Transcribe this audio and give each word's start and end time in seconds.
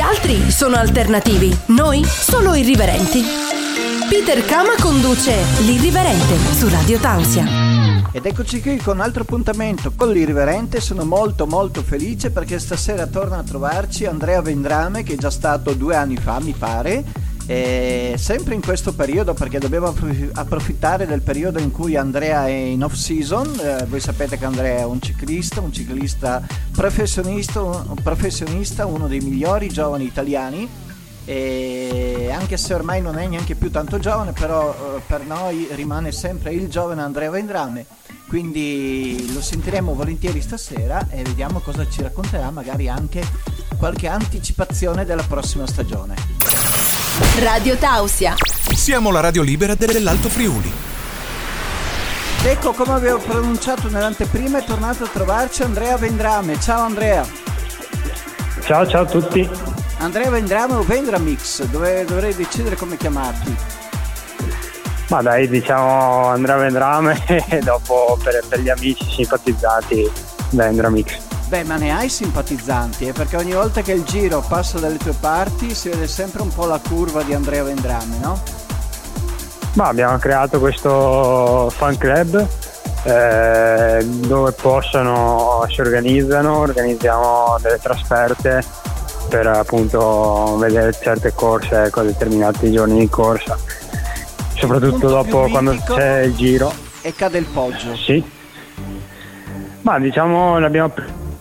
Gli 0.00 0.02
altri 0.02 0.50
sono 0.50 0.76
alternativi, 0.76 1.54
noi 1.66 2.02
solo 2.06 2.54
irriverenti. 2.54 3.22
Peter 4.08 4.42
Kama 4.46 4.72
conduce 4.80 5.34
L'Irriverente 5.66 6.38
su 6.54 6.70
Radio 6.70 6.98
Tausia. 6.98 7.44
Ed 8.10 8.24
eccoci 8.24 8.62
qui 8.62 8.78
con 8.78 8.96
un 8.96 9.02
altro 9.02 9.24
appuntamento 9.24 9.92
con 9.94 10.10
l'Irriverente, 10.10 10.80
sono 10.80 11.04
molto 11.04 11.46
molto 11.46 11.82
felice 11.82 12.30
perché 12.30 12.58
stasera 12.58 13.08
torna 13.08 13.36
a 13.36 13.42
trovarci 13.42 14.06
Andrea 14.06 14.40
Vendrame 14.40 15.02
che 15.02 15.12
è 15.12 15.16
già 15.18 15.28
stato 15.28 15.74
due 15.74 15.96
anni 15.96 16.16
fa 16.16 16.40
mi 16.40 16.54
pare, 16.56 17.04
e 17.50 18.14
sempre 18.16 18.54
in 18.54 18.62
questo 18.62 18.94
periodo 18.94 19.34
perché 19.34 19.58
dobbiamo 19.58 19.92
approfittare 20.34 21.04
del 21.04 21.20
periodo 21.20 21.58
in 21.58 21.72
cui 21.72 21.96
Andrea 21.96 22.46
è 22.46 22.52
in 22.52 22.84
off 22.84 22.92
season, 22.92 23.58
eh, 23.58 23.86
voi 23.86 23.98
sapete 23.98 24.38
che 24.38 24.44
Andrea 24.44 24.78
è 24.78 24.84
un 24.84 25.02
ciclista, 25.02 25.60
un 25.60 25.72
ciclista 25.72 26.46
professionista, 26.70 27.60
un 27.60 27.96
professionista 28.04 28.86
uno 28.86 29.08
dei 29.08 29.18
migliori 29.18 29.68
giovani 29.68 30.04
italiani. 30.04 30.68
E 31.24 32.30
anche 32.32 32.56
se 32.56 32.72
ormai 32.72 33.02
non 33.02 33.18
è 33.18 33.26
neanche 33.26 33.54
più 33.54 33.70
tanto 33.70 33.98
giovane 33.98 34.32
però 34.32 34.72
eh, 34.72 35.00
per 35.06 35.24
noi 35.26 35.68
rimane 35.72 36.12
sempre 36.12 36.52
il 36.52 36.68
giovane 36.68 37.02
Andrea 37.02 37.30
Vendrame 37.30 37.84
quindi 38.26 39.30
lo 39.32 39.40
sentiremo 39.42 39.92
volentieri 39.94 40.40
stasera 40.40 41.06
e 41.10 41.22
vediamo 41.22 41.60
cosa 41.60 41.86
ci 41.88 42.02
racconterà 42.02 42.50
magari 42.50 42.88
anche 42.88 43.22
qualche 43.76 44.08
anticipazione 44.08 45.04
della 45.04 45.24
prossima 45.24 45.66
stagione 45.66 46.79
Radio 47.40 47.76
Tausia 47.76 48.34
siamo 48.74 49.10
la 49.10 49.20
radio 49.20 49.42
libera 49.42 49.74
dell'Alto 49.74 50.28
Friuli 50.28 50.72
ecco 52.44 52.72
come 52.72 52.92
avevo 52.92 53.18
pronunciato 53.18 53.88
nell'anteprima 53.88 54.58
è 54.58 54.64
tornato 54.64 55.04
a 55.04 55.08
trovarci 55.08 55.62
Andrea 55.62 55.96
Vendrame 55.96 56.60
ciao 56.60 56.82
Andrea 56.82 57.26
ciao 58.62 58.86
ciao 58.86 59.02
a 59.02 59.06
tutti 59.06 59.48
Andrea 60.00 60.30
Vendrame 60.30 60.74
o 60.74 60.82
Vendramix? 60.82 61.62
Dove, 61.64 62.06
dovrei 62.06 62.34
decidere 62.34 62.74
come 62.74 62.96
chiamarti. 62.96 63.54
Ma 65.08 65.20
dai, 65.20 65.46
diciamo 65.46 66.28
Andrea 66.28 66.56
Vendrame 66.56 67.22
e 67.48 67.58
dopo 67.58 68.18
per, 68.22 68.42
per, 68.48 68.60
gli 68.60 68.70
amici 68.70 69.04
simpatizzanti 69.04 70.10
Vendramix. 70.50 71.29
Beh, 71.50 71.64
ma 71.64 71.78
ne 71.78 71.92
hai 71.92 72.08
simpatizzanti, 72.08 73.08
eh? 73.08 73.12
perché 73.12 73.36
ogni 73.36 73.50
volta 73.50 73.82
che 73.82 73.90
il 73.90 74.04
giro 74.04 74.40
passa 74.46 74.78
dalle 74.78 74.98
tue 74.98 75.14
parti 75.18 75.74
si 75.74 75.88
vede 75.88 76.06
sempre 76.06 76.42
un 76.42 76.54
po' 76.54 76.64
la 76.64 76.78
curva 76.78 77.24
di 77.24 77.34
Andrea 77.34 77.64
Vendrame, 77.64 78.18
no? 78.22 78.40
Ma 79.72 79.88
abbiamo 79.88 80.16
creato 80.18 80.60
questo 80.60 81.68
fan 81.74 81.98
club 81.98 82.46
eh, 83.02 84.06
dove 84.28 84.52
possono, 84.52 85.66
si 85.68 85.80
organizzano, 85.80 86.58
organizziamo 86.58 87.58
delle 87.60 87.80
trasferte 87.80 88.62
per 89.28 89.48
appunto 89.48 90.56
vedere 90.56 90.92
certe 90.92 91.32
corse 91.34 91.90
con 91.90 92.06
determinati 92.06 92.70
giorni 92.70 93.00
di 93.00 93.08
corsa 93.08 93.58
soprattutto 94.54 95.08
dopo 95.08 95.48
quando 95.48 95.76
c'è 95.84 96.20
il 96.22 96.34
giro 96.34 96.72
e 97.00 97.14
cade 97.14 97.38
il 97.38 97.46
poggio 97.46 97.94
sì 97.94 98.22
ma 99.82 99.98
diciamo 100.00 100.58
l'abbiamo 100.58 100.92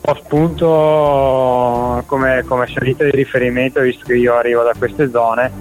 preso 0.01 0.15
spunto 0.23 2.03
come, 2.05 2.43
come 2.47 2.67
salita 2.67 3.03
di 3.03 3.11
riferimento 3.11 3.81
visto 3.81 4.05
che 4.05 4.15
io 4.15 4.35
arrivo 4.35 4.63
da 4.63 4.73
queste 4.77 5.09
zone 5.09 5.51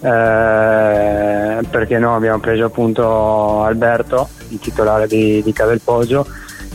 eh, 0.00 1.60
perché 1.70 1.98
no 1.98 2.14
abbiamo 2.14 2.38
preso 2.38 2.66
appunto 2.66 3.64
Alberto 3.64 4.28
il 4.48 4.58
titolare 4.58 5.06
di, 5.06 5.42
di 5.42 5.52
Cadel 5.52 5.80
Poggio 5.82 6.26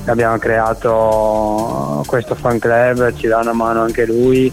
abbiamo 0.06 0.38
creato 0.38 2.04
questo 2.06 2.36
fan 2.36 2.60
club 2.60 3.14
ci 3.14 3.28
dà 3.28 3.40
una 3.40 3.54
mano 3.54 3.82
anche 3.82 4.06
lui 4.06 4.52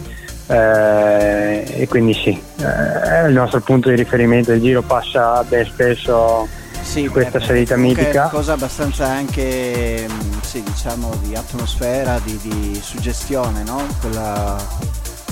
eh, 0.50 1.64
e 1.64 1.86
quindi 1.86 2.12
sì, 2.12 2.30
eh, 2.30 3.28
il 3.28 3.32
nostro 3.32 3.60
punto 3.60 3.88
di 3.88 3.94
riferimento. 3.94 4.52
Il 4.52 4.60
giro 4.60 4.82
passa 4.82 5.44
ben 5.44 5.64
spesso 5.64 6.48
sì, 6.90 7.06
questa 7.06 7.38
beh, 7.38 7.44
salita 7.44 7.76
mitica. 7.76 8.08
È 8.08 8.16
una 8.16 8.28
cosa 8.28 8.52
abbastanza 8.54 9.06
anche 9.06 10.06
mm, 10.10 10.40
sì, 10.40 10.60
diciamo 10.60 11.14
di 11.22 11.36
atmosfera, 11.36 12.18
di, 12.18 12.36
di 12.42 12.80
suggestione, 12.82 13.62
no? 13.62 13.86
Quella, 14.00 14.56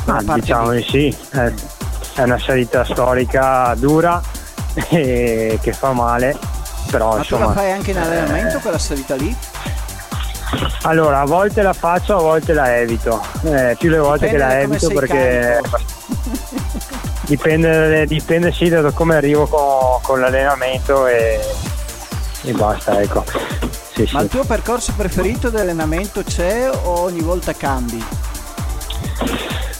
quella 0.04 0.18
ah, 0.24 0.34
diciamo 0.34 0.70
di 0.70 0.82
sì, 0.88 1.16
è, 1.30 1.52
è 2.14 2.22
una 2.22 2.38
salita 2.38 2.84
storica 2.84 3.74
dura 3.76 4.22
e 4.88 5.58
che 5.60 5.72
fa 5.72 5.92
male. 5.92 6.38
Però, 6.92 7.14
Ma 7.14 7.18
insomma, 7.18 7.46
la 7.46 7.52
fai 7.52 7.72
anche 7.72 7.90
in 7.90 7.98
allenamento 7.98 8.58
eh, 8.58 8.60
quella 8.60 8.78
salita 8.78 9.16
lì? 9.16 9.36
Allora, 10.82 11.20
a 11.20 11.26
volte 11.26 11.62
la 11.62 11.72
faccio, 11.72 12.16
a 12.16 12.20
volte 12.20 12.52
la 12.52 12.76
evito. 12.76 13.20
Eh, 13.42 13.74
più 13.76 13.90
le 13.90 13.98
volte 13.98 14.30
dipende 14.30 14.46
che 14.46 14.54
la 14.54 14.60
evito 14.60 14.88
perché 14.88 15.60
dipende, 17.26 18.06
dipende 18.06 18.52
sì 18.52 18.68
da 18.68 18.90
come 18.92 19.16
arrivo 19.16 19.46
con, 19.46 19.77
con 20.08 20.20
l'allenamento 20.20 21.06
e, 21.06 21.38
e, 22.44 22.52
basta, 22.52 22.98
ecco. 22.98 23.22
Sì, 23.92 24.08
Ma 24.12 24.20
sì. 24.20 24.24
il 24.24 24.28
tuo 24.30 24.44
percorso 24.44 24.94
preferito 24.96 25.50
di 25.50 25.58
allenamento 25.58 26.22
c'è 26.22 26.70
o 26.70 27.00
ogni 27.00 27.20
volta 27.20 27.52
cambi? 27.52 28.02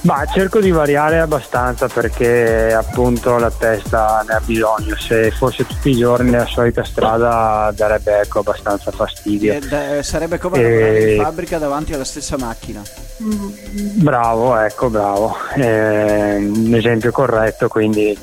Ma 0.02 0.24
cerco 0.26 0.60
di 0.60 0.70
variare 0.70 1.18
abbastanza 1.18 1.88
perché 1.88 2.72
appunto 2.72 3.36
la 3.38 3.50
testa 3.50 4.24
ne 4.26 4.34
ha 4.34 4.40
bisogno. 4.44 4.96
Se 4.96 5.30
fosse 5.32 5.66
tutti 5.66 5.90
i 5.90 5.96
giorni 5.96 6.30
la 6.30 6.46
solita 6.46 6.84
strada 6.84 7.72
darebbe 7.74 8.20
ecco, 8.20 8.38
abbastanza 8.40 8.92
fastidio. 8.92 9.54
E, 9.54 10.02
sarebbe 10.02 10.38
come 10.38 10.60
e... 10.60 11.14
in 11.14 11.22
fabbrica 11.22 11.58
davanti 11.58 11.94
alla 11.94 12.04
stessa 12.04 12.38
macchina. 12.38 12.80
Bravo, 13.18 14.56
ecco, 14.56 14.88
bravo. 14.88 15.36
Eh, 15.56 16.36
un 16.36 16.74
esempio 16.74 17.10
corretto, 17.10 17.66
quindi 17.66 18.16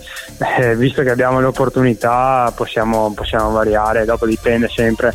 eh, 0.59 0.75
visto 0.77 1.03
che 1.03 1.09
abbiamo 1.11 1.41
l'opportunità 1.41 2.51
possiamo, 2.55 3.11
possiamo 3.13 3.51
variare, 3.51 4.05
dopo 4.05 4.25
dipende 4.25 4.69
sempre 4.73 5.13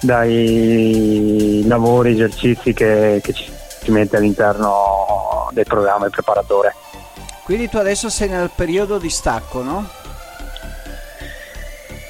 dai 0.00 1.64
lavori, 1.66 2.12
esercizi 2.12 2.72
che, 2.72 3.20
che 3.22 3.32
ci 3.32 3.50
si 3.82 3.90
mette 3.90 4.16
all'interno 4.16 5.35
del 5.56 5.64
programma 5.66 6.04
il 6.04 6.10
preparatore. 6.10 6.74
Quindi 7.44 7.68
tu 7.70 7.78
adesso 7.78 8.10
sei 8.10 8.28
nel 8.28 8.50
periodo 8.54 8.98
di 8.98 9.08
stacco, 9.08 9.62
no? 9.62 9.88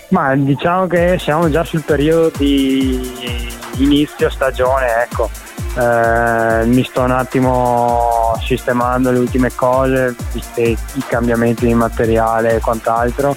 Ma 0.08 0.34
diciamo 0.34 0.86
che 0.86 1.16
siamo 1.20 1.48
già 1.48 1.62
sul 1.62 1.82
periodo 1.82 2.32
di 2.36 3.54
inizio 3.76 4.28
stagione, 4.30 5.02
ecco. 5.02 5.30
Eh, 5.78 6.64
mi 6.64 6.82
sto 6.84 7.02
un 7.02 7.10
attimo 7.10 8.34
sistemando 8.42 9.10
le 9.10 9.18
ultime 9.18 9.54
cose, 9.54 10.14
viste 10.32 10.62
i 10.62 11.04
cambiamenti 11.06 11.66
di 11.66 11.74
materiale 11.74 12.54
e 12.54 12.60
quant'altro, 12.60 13.36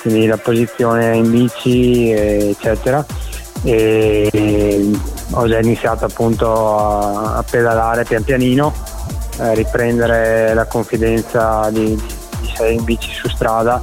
quindi 0.00 0.26
la 0.26 0.38
posizione 0.38 1.16
in 1.16 1.30
bici, 1.30 2.10
eccetera. 2.12 3.04
E 3.64 4.90
ho 5.32 5.48
già 5.48 5.58
iniziato 5.58 6.04
appunto 6.04 6.78
a, 6.78 7.38
a 7.38 7.42
pedalare 7.42 8.04
pian 8.04 8.22
pianino, 8.22 8.72
a 9.38 9.52
riprendere 9.52 10.54
la 10.54 10.66
confidenza 10.66 11.68
di, 11.70 11.94
di 12.40 12.48
essere 12.50 12.72
in 12.72 12.84
bici 12.84 13.10
su 13.12 13.28
strada 13.28 13.80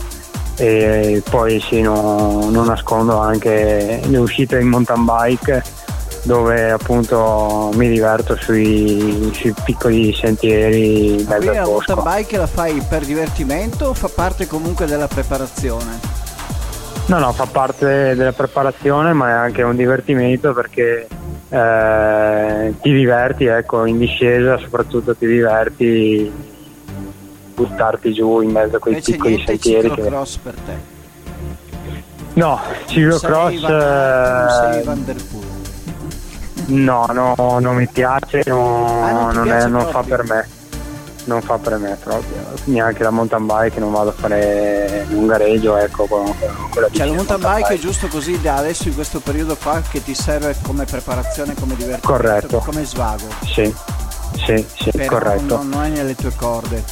e 0.55 1.23
poi 1.29 1.59
sì, 1.59 1.81
no, 1.81 2.49
non 2.49 2.65
nascondo 2.65 3.17
anche 3.17 4.01
le 4.03 4.17
uscite 4.17 4.59
in 4.59 4.67
mountain 4.67 5.05
bike 5.05 5.63
dove 6.23 6.69
appunto 6.69 7.71
mi 7.73 7.89
diverto 7.89 8.35
sui, 8.35 9.31
sui 9.33 9.53
piccoli 9.65 10.13
sentieri 10.13 11.25
al 11.27 11.39
bosco. 11.43 11.51
La 11.51 11.65
mountain 11.65 12.03
bike 12.03 12.37
la 12.37 12.47
fai 12.47 12.85
per 12.87 13.05
divertimento 13.05 13.85
o 13.87 13.93
fa 13.93 14.09
parte 14.13 14.45
comunque 14.45 14.85
della 14.85 15.07
preparazione? 15.07 15.99
No, 17.07 17.17
no, 17.17 17.33
fa 17.33 17.45
parte 17.45 18.15
della 18.15 18.33
preparazione 18.33 19.13
ma 19.13 19.29
è 19.29 19.31
anche 19.31 19.63
un 19.63 19.75
divertimento 19.75 20.53
perché 20.53 21.07
eh, 21.51 22.73
ti 22.81 22.93
diverti, 22.93 23.45
ecco, 23.45 23.85
in 23.85 23.97
discesa 23.97 24.57
soprattutto 24.57 25.15
ti 25.15 25.27
diverti 25.27 26.31
buttarti 27.53 28.13
giù 28.13 28.39
in 28.41 28.51
mezzo 28.51 28.77
a 28.77 28.79
quei 28.79 28.93
Invece 28.95 29.11
piccoli 29.11 29.43
sentieri. 29.45 29.91
Che... 29.91 30.01
cross 30.01 30.37
per 30.37 30.53
te? 30.65 30.99
No, 32.33 32.59
ciclocross... 32.85 33.61
Non 33.61 34.71
sei 34.71 34.83
Van 34.83 35.05
der 35.05 35.15
Poel. 35.15 35.49
No, 36.67 37.05
no, 37.11 37.59
non 37.59 37.75
mi 37.75 37.87
piace, 37.91 38.43
no, 38.45 39.03
ah, 39.03 39.11
non, 39.11 39.33
non, 39.33 39.43
piace 39.43 39.65
è, 39.65 39.67
non 39.67 39.85
fa 39.87 40.03
per 40.03 40.23
me 40.23 40.59
non 41.25 41.41
fa 41.41 41.57
per 41.57 41.77
me 41.77 41.97
proprio 42.01 42.37
neanche 42.65 43.03
la 43.03 43.11
mountain 43.11 43.45
bike 43.45 43.79
non 43.79 43.91
vado 43.91 44.09
a 44.09 44.13
fare 44.13 45.05
un 45.09 45.27
gareggio 45.27 45.77
ecco 45.77 46.05
con, 46.05 46.25
con 46.69 46.81
la 46.81 46.89
cioè 46.91 47.05
la 47.05 47.13
mountain 47.13 47.39
bike, 47.39 47.55
bike, 47.61 47.73
è 47.75 47.77
giusto 47.79 48.07
così 48.07 48.39
da 48.41 48.55
adesso 48.55 48.87
in 48.87 48.95
questo 48.95 49.19
periodo 49.19 49.55
qua 49.55 49.81
che 49.87 50.03
ti 50.03 50.15
serve 50.15 50.55
come 50.63 50.85
preparazione 50.85 51.53
come 51.53 51.75
divertimento 51.75 52.07
corretto. 52.07 52.57
come 52.59 52.83
svago? 52.85 53.25
Sì 53.45 53.73
sì 54.45 54.65
sì 54.75 54.91
Però 54.91 55.07
corretto. 55.19 55.57
non, 55.57 55.69
non 55.69 55.83
è 55.83 55.89
nelle 55.89 56.15
tue 56.15 56.31
corde. 56.35 56.83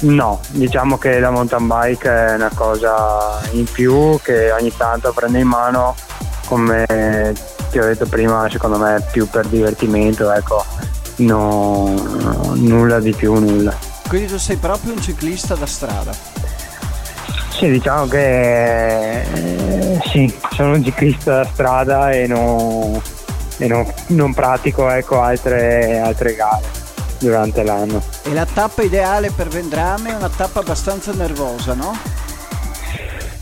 No 0.00 0.40
diciamo 0.48 0.98
che 0.98 1.20
la 1.20 1.30
mountain 1.30 1.66
bike 1.66 2.08
è 2.08 2.34
una 2.34 2.50
cosa 2.52 3.40
in 3.52 3.64
più 3.70 4.18
che 4.20 4.50
ogni 4.50 4.76
tanto 4.76 5.12
prende 5.12 5.38
in 5.38 5.46
mano 5.46 5.94
come 6.46 6.84
ti 7.70 7.78
ho 7.78 7.84
detto 7.84 8.06
prima 8.06 8.48
secondo 8.50 8.78
me 8.78 9.00
più 9.12 9.28
per 9.30 9.46
divertimento 9.46 10.30
ecco 10.32 10.64
no, 11.22 12.54
nulla 12.54 13.00
di 13.00 13.12
più, 13.14 13.34
nulla. 13.34 13.74
Quindi 14.08 14.28
tu 14.28 14.38
sei 14.38 14.56
proprio 14.56 14.92
un 14.92 15.00
ciclista 15.00 15.54
da 15.54 15.66
strada? 15.66 16.12
Sì, 17.50 17.70
diciamo 17.70 18.06
che 18.06 19.20
eh, 19.20 20.00
sì, 20.06 20.32
sono 20.52 20.74
un 20.74 20.84
ciclista 20.84 21.36
da 21.36 21.44
strada 21.44 22.10
e, 22.10 22.26
no, 22.26 23.00
e 23.58 23.66
no, 23.68 23.92
non 24.08 24.34
pratico 24.34 24.90
ecco, 24.90 25.20
altre, 25.20 26.00
altre 26.00 26.34
gare 26.34 26.64
durante 27.18 27.62
l'anno. 27.62 28.02
E 28.24 28.32
la 28.32 28.46
tappa 28.46 28.82
ideale 28.82 29.30
per 29.30 29.48
Vendrame 29.48 30.10
è 30.10 30.14
una 30.14 30.28
tappa 30.28 30.60
abbastanza 30.60 31.12
nervosa, 31.12 31.74
no? 31.74 31.96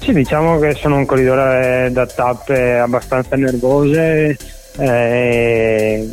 Sì, 0.00 0.12
diciamo 0.12 0.58
che 0.58 0.74
sono 0.74 0.96
un 0.96 1.06
corridore 1.06 1.90
da 1.92 2.06
tappe 2.06 2.78
abbastanza 2.78 3.36
nervose, 3.36 4.36
eh, 4.76 6.08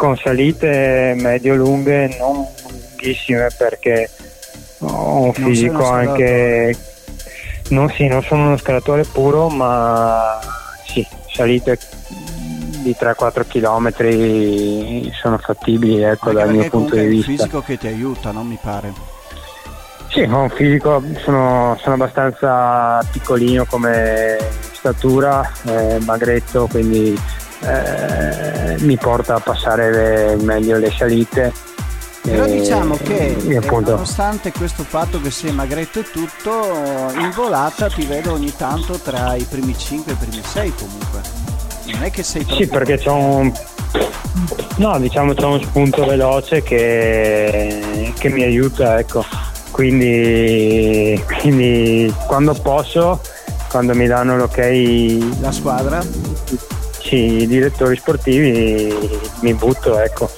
con 0.00 0.16
salite 0.16 1.14
medio-lunghe, 1.14 2.16
non 2.18 2.46
lunghissime 2.70 3.48
perché 3.54 4.08
ho 4.78 5.24
un 5.24 5.32
fisico 5.34 5.84
anche... 5.84 6.74
Non, 7.68 7.90
sì, 7.90 8.06
non 8.06 8.22
sono 8.22 8.46
uno 8.46 8.56
scalatore 8.56 9.04
puro, 9.04 9.50
ma 9.50 10.38
sì, 10.86 11.06
salite 11.30 11.78
di 12.78 12.96
3-4 12.98 13.46
km 13.46 15.12
sono 15.20 15.36
fattibili 15.36 16.00
ecco, 16.02 16.32
dal 16.32 16.50
mio 16.50 16.66
punto 16.70 16.96
di 16.96 17.04
vista. 17.04 17.28
È 17.28 17.32
un 17.32 17.36
fisico 17.36 17.60
che 17.60 17.76
ti 17.76 17.86
aiuta, 17.86 18.30
non 18.30 18.46
mi 18.46 18.58
pare. 18.58 18.92
Sì, 20.08 20.22
ho 20.22 20.38
un 20.38 20.48
fisico, 20.48 21.02
sono, 21.22 21.78
sono 21.78 21.94
abbastanza 21.96 23.06
piccolino 23.12 23.66
come 23.66 24.38
statura, 24.72 25.46
eh, 25.66 25.98
magretto, 26.06 26.66
quindi 26.68 27.14
eh, 27.60 28.76
mi 28.80 28.96
porta 28.96 29.34
a 29.34 29.40
passare 29.40 30.36
meglio 30.36 30.78
le 30.78 30.90
salite. 30.90 31.52
Però 32.22 32.44
e, 32.44 32.50
diciamo 32.50 32.96
che 32.96 33.36
eh, 33.38 33.60
nonostante 33.60 34.52
questo 34.52 34.82
fatto 34.82 35.20
che 35.20 35.30
sei 35.30 35.52
magretto 35.52 36.00
e 36.00 36.10
tutto, 36.10 36.50
in 37.18 37.32
volata 37.34 37.88
ti 37.88 38.04
vedo 38.04 38.32
ogni 38.32 38.54
tanto 38.54 38.98
tra 38.98 39.34
i 39.34 39.44
primi 39.44 39.76
5 39.76 40.12
e 40.12 40.14
i 40.14 40.18
primi 40.18 40.42
6 40.44 40.74
comunque. 40.74 41.20
Non 41.92 42.02
è 42.02 42.10
che 42.10 42.22
sei 42.22 42.44
proprio... 42.44 42.66
Sì, 42.66 42.70
perché 42.70 42.98
c'è 42.98 43.10
un... 43.10 43.52
No, 44.76 44.98
diciamo 44.98 45.34
c'è 45.34 45.44
uno 45.44 45.60
spunto 45.60 46.04
veloce 46.04 46.62
che, 46.62 48.12
che 48.16 48.28
mi 48.28 48.42
aiuta, 48.42 48.98
ecco 48.98 49.24
quindi, 49.80 51.24
quindi 51.40 52.12
quando 52.26 52.52
posso, 52.52 53.20
quando 53.70 53.94
mi 53.94 54.06
danno 54.06 54.36
l'ok 54.36 54.58
la 55.40 55.50
squadra? 55.52 56.04
Sì, 57.10 57.42
i 57.42 57.46
direttori 57.48 57.96
sportivi 57.96 58.94
mi 59.40 59.52
butto, 59.54 59.98
ecco. 59.98 60.30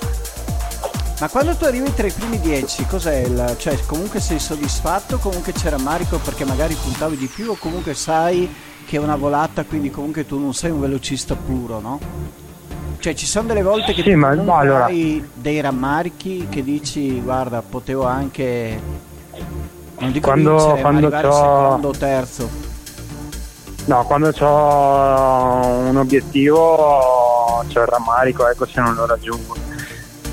Ma 1.21 1.29
quando 1.29 1.55
tu 1.55 1.65
arrivi 1.65 1.93
tra 1.93 2.07
i 2.07 2.11
primi 2.11 2.41
dieci, 2.41 2.87
cos'è 2.87 3.17
il. 3.17 3.57
cioè 3.59 3.79
comunque 3.85 4.21
sei 4.21 4.39
soddisfatto, 4.39 5.19
comunque 5.19 5.53
c'era 5.53 5.77
Marico 5.77 6.17
perché 6.17 6.47
magari 6.47 6.73
puntavi 6.73 7.19
di 7.19 7.27
più 7.27 7.51
o 7.51 7.57
comunque 7.57 7.93
sai 7.93 8.51
che 8.87 8.97
è 8.97 8.99
una 8.99 9.17
volata, 9.17 9.65
quindi 9.65 9.91
comunque 9.91 10.25
tu 10.25 10.39
non 10.39 10.55
sei 10.55 10.71
un 10.71 10.81
velocista 10.81 11.37
puro, 11.37 11.79
no? 11.79 12.01
Cioè 13.01 13.13
ci 13.13 13.27
sono 13.27 13.49
delle 13.49 13.63
volte 13.63 13.93
che 13.93 14.03
sì, 14.03 14.15
ma, 14.15 14.33
no, 14.33 14.57
allora... 14.57 14.87
hai 14.87 15.23
dei 15.35 15.61
rammarichi 15.61 16.47
che 16.49 16.65
dici 16.65 17.21
guarda 17.21 17.61
potevo 17.61 18.07
anche 18.07 18.81
non 19.99 20.11
dico 20.11 20.27
quando, 20.27 20.57
vincere, 20.57 20.81
quando 20.81 21.09
ma 21.11 21.21
secondo 21.21 21.89
o 21.89 21.93
terzo. 21.93 22.72
No, 23.85 24.05
quando 24.05 24.33
ho 24.39 25.77
un 25.89 25.97
obiettivo 25.97 27.65
c'è 27.69 27.81
il 27.81 27.87
rammarico, 27.87 28.49
ecco 28.49 28.65
se 28.65 28.81
non 28.81 28.95
lo 28.95 29.07
raggiungo. 29.07 29.57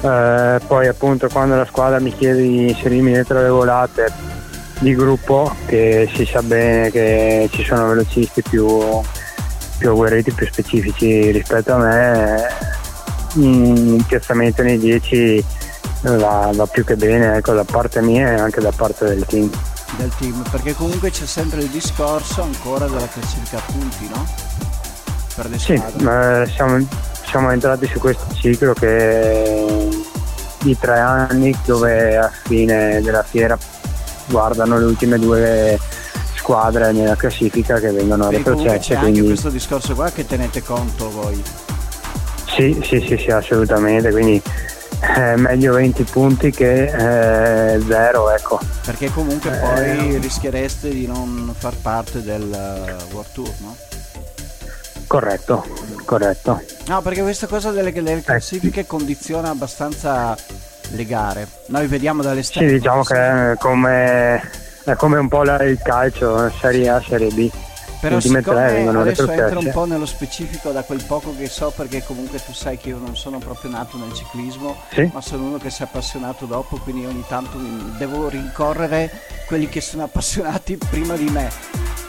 Eh, 0.02 0.60
poi 0.66 0.88
appunto 0.88 1.28
quando 1.28 1.56
la 1.56 1.66
squadra 1.66 2.00
mi 2.00 2.16
chiede 2.16 2.42
di 2.42 2.70
inserirmi 2.70 3.12
dentro 3.12 3.42
le 3.42 3.50
volate 3.50 4.12
di 4.80 4.96
gruppo, 4.96 5.54
che 5.66 6.10
si 6.14 6.26
sa 6.26 6.42
bene 6.42 6.92
che 6.92 7.50
ci 7.52 7.64
sono 7.64 7.88
velocisti 7.88 8.42
più, 8.42 8.68
più 9.78 9.90
agguerriti, 9.90 10.32
più 10.32 10.46
specifici 10.46 11.32
rispetto 11.32 11.74
a 11.74 11.78
me, 11.78 12.48
un 13.36 14.02
piazzamento 14.08 14.62
nei 14.62 14.78
10 14.78 15.46
va, 16.04 16.52
va 16.54 16.66
più 16.68 16.86
che 16.86 16.96
bene 16.96 17.38
ecco, 17.38 17.54
da 17.54 17.66
parte 17.66 18.02
mia 18.02 18.32
e 18.32 18.40
anche 18.40 18.62
da 18.62 18.72
parte 18.72 19.06
del 19.06 19.26
team. 19.26 19.50
Del 19.98 20.12
team, 20.18 20.44
perché 20.50 20.76
comunque 20.76 21.12
c'è 21.12 21.26
sempre 21.26 21.62
il 21.62 21.70
discorso 21.70 22.42
ancora 22.42 22.88
della 22.88 23.08
classifica 23.08 23.60
punti, 23.66 24.08
no? 24.14 24.26
Per 25.36 25.50
le 25.50 25.60
sì, 25.60 25.82
siamo, 26.54 26.88
siamo 27.26 27.52
entrati 27.52 27.88
su 27.88 28.00
questo 28.00 28.26
ciclo 28.34 28.74
che 28.74 29.90
di 30.62 30.78
tre 30.78 31.00
anni 31.00 31.58
dove 31.66 32.18
a 32.18 32.32
fine 32.44 33.02
della 33.02 33.24
fiera 33.24 33.58
guardano 34.28 34.78
le 34.78 34.86
ultime 34.86 35.18
due 35.18 35.80
squadre 36.36 36.92
nella 36.92 37.16
classifica 37.16 37.80
che 37.80 37.92
vengono 37.92 38.30
retrocesse. 38.30 38.94
C'è 38.94 39.00
quindi... 39.00 39.20
anche 39.20 39.30
questo 39.32 39.50
discorso 39.50 39.96
qua 39.96 40.12
che 40.12 40.26
tenete 40.26 40.64
conto 40.64 41.10
voi. 41.12 41.42
Sì, 42.46 42.82
sì, 42.84 43.04
sì, 43.06 43.18
sì 43.18 43.32
assolutamente. 43.32 44.12
Quindi 44.12 44.42
eh, 45.02 45.36
meglio 45.38 45.74
20 45.74 46.04
punti 46.04 46.52
che 46.52 47.74
eh, 47.74 47.80
0 47.82 48.32
ecco. 48.32 48.60
Perché 48.86 49.12
comunque 49.12 49.56
eh, 49.56 49.60
poi 49.60 50.18
rischiereste 50.18 50.90
di 50.90 51.08
non 51.08 51.54
far 51.58 51.76
parte 51.76 52.22
del 52.22 52.44
uh, 52.44 53.14
World 53.14 53.32
Tour 53.32 53.54
no? 53.60 53.76
corretto 55.08 55.66
corretto. 56.06 56.62
No 56.88 57.02
perché 57.02 57.22
questa 57.22 57.48
cosa 57.48 57.72
delle, 57.72 57.92
delle 57.92 58.22
classifiche 58.22 58.86
condiziona 58.86 59.50
abbastanza 59.50 60.36
le 60.92 61.06
gare. 61.06 61.48
Noi 61.68 61.88
vediamo 61.88 62.22
dall'esterno 62.22 62.68
sì 62.68 62.76
diciamo 62.76 63.04
che 63.04 63.52
è 63.52 63.56
come, 63.58 64.42
è 64.84 64.96
come 64.96 65.18
un 65.18 65.28
po' 65.28 65.44
la, 65.44 65.62
il 65.64 65.80
calcio 65.82 66.52
Serie 66.60 66.90
A 66.90 67.02
Serie 67.02 67.32
B 67.32 67.50
però 68.00 68.20
siccome 68.20 68.88
adesso 68.88 69.30
entro 69.30 69.60
un 69.60 69.72
po' 69.72 69.86
nello 69.86 70.06
specifico 70.06 70.72
da 70.72 70.84
quel 70.84 71.04
poco 71.06 71.36
che 71.36 71.48
so 71.48 71.72
perché 71.76 72.04
comunque 72.04 72.44
tu 72.44 72.54
sai 72.54 72.78
che 72.78 72.90
io 72.90 72.98
non 72.98 73.16
sono 73.16 73.40
proprio 73.40 73.72
nato 73.72 73.98
nel 73.98 74.14
ciclismo 74.14 74.78
sì? 74.92 75.10
ma 75.14 75.22
sono 75.22 75.44
uno 75.44 75.58
che 75.58 75.70
si 75.70 75.82
è 75.82 75.86
appassionato 75.86 76.46
dopo 76.46 76.78
quindi 76.78 77.06
ogni 77.06 77.24
tanto 77.28 77.58
devo 77.98 78.30
rincorrere 78.30 79.12
quelli 79.50 79.68
che 79.68 79.82
sono 79.82 80.04
appassionati 80.04 80.78
prima 80.90 81.16
di 81.16 81.30
me. 81.30 81.50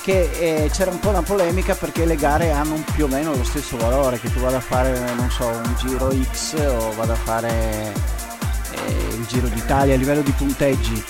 Che 0.03 0.31
eh, 0.39 0.71
c'era 0.73 0.91
un 0.91 0.99
po' 0.99 1.11
una 1.11 1.23
polemica 1.23 1.75
perché 1.75 2.07
le 2.07 2.17
gare 2.17 2.51
hanno 2.53 2.83
più 2.95 3.05
o 3.05 3.09
meno 3.09 3.35
lo 3.35 3.45
stesso 3.45 3.77
valore 3.77 4.19
che 4.19 4.33
tu 4.33 4.41
vada 4.41 4.57
a 4.57 4.61
fare 4.61 4.99
non 5.15 5.31
so 5.31 5.47
un 5.47 5.75
giro 5.77 6.11
X 6.33 6.55
o 6.55 6.93
vada 6.95 7.13
a 7.13 7.17
fare 7.17 7.93
eh, 8.73 9.15
il 9.15 9.27
giro 9.27 9.47
d'Italia 9.49 9.95
a 9.95 9.99
livello 9.99 10.23
di 10.23 10.31
punteggi. 10.31 11.05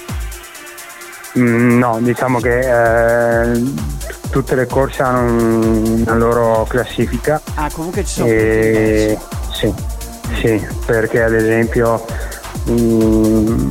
Mm, 1.38 1.78
no 1.78 2.00
diciamo 2.00 2.40
che 2.40 3.52
eh 3.52 4.08
tutte 4.30 4.54
le 4.54 4.66
corse 4.66 5.02
hanno 5.02 6.02
una 6.02 6.14
loro 6.14 6.64
classifica. 6.68 7.40
Ah, 7.54 7.70
comunque 7.72 8.04
ci 8.04 8.14
sono 8.14 8.28
e... 8.28 9.18
Sì, 9.52 9.72
sì, 10.40 10.66
perché 10.86 11.22
ad 11.22 11.34
esempio 11.34 12.04
un, 12.66 13.68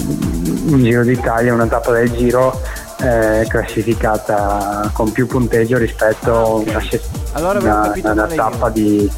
un 0.68 0.84
Giro 0.84 1.04
d'Italia, 1.04 1.54
una 1.54 1.68
tappa 1.68 1.92
del 1.92 2.12
Giro 2.12 2.62
è 2.98 3.46
classificata 3.48 4.90
con 4.92 5.12
più 5.12 5.26
punteggio 5.26 5.78
rispetto 5.78 6.34
a 6.34 6.50
okay. 6.56 7.02
allora 7.32 7.60
una, 7.60 7.94
una 8.04 8.28
tappa 8.28 8.70
di, 8.70 9.10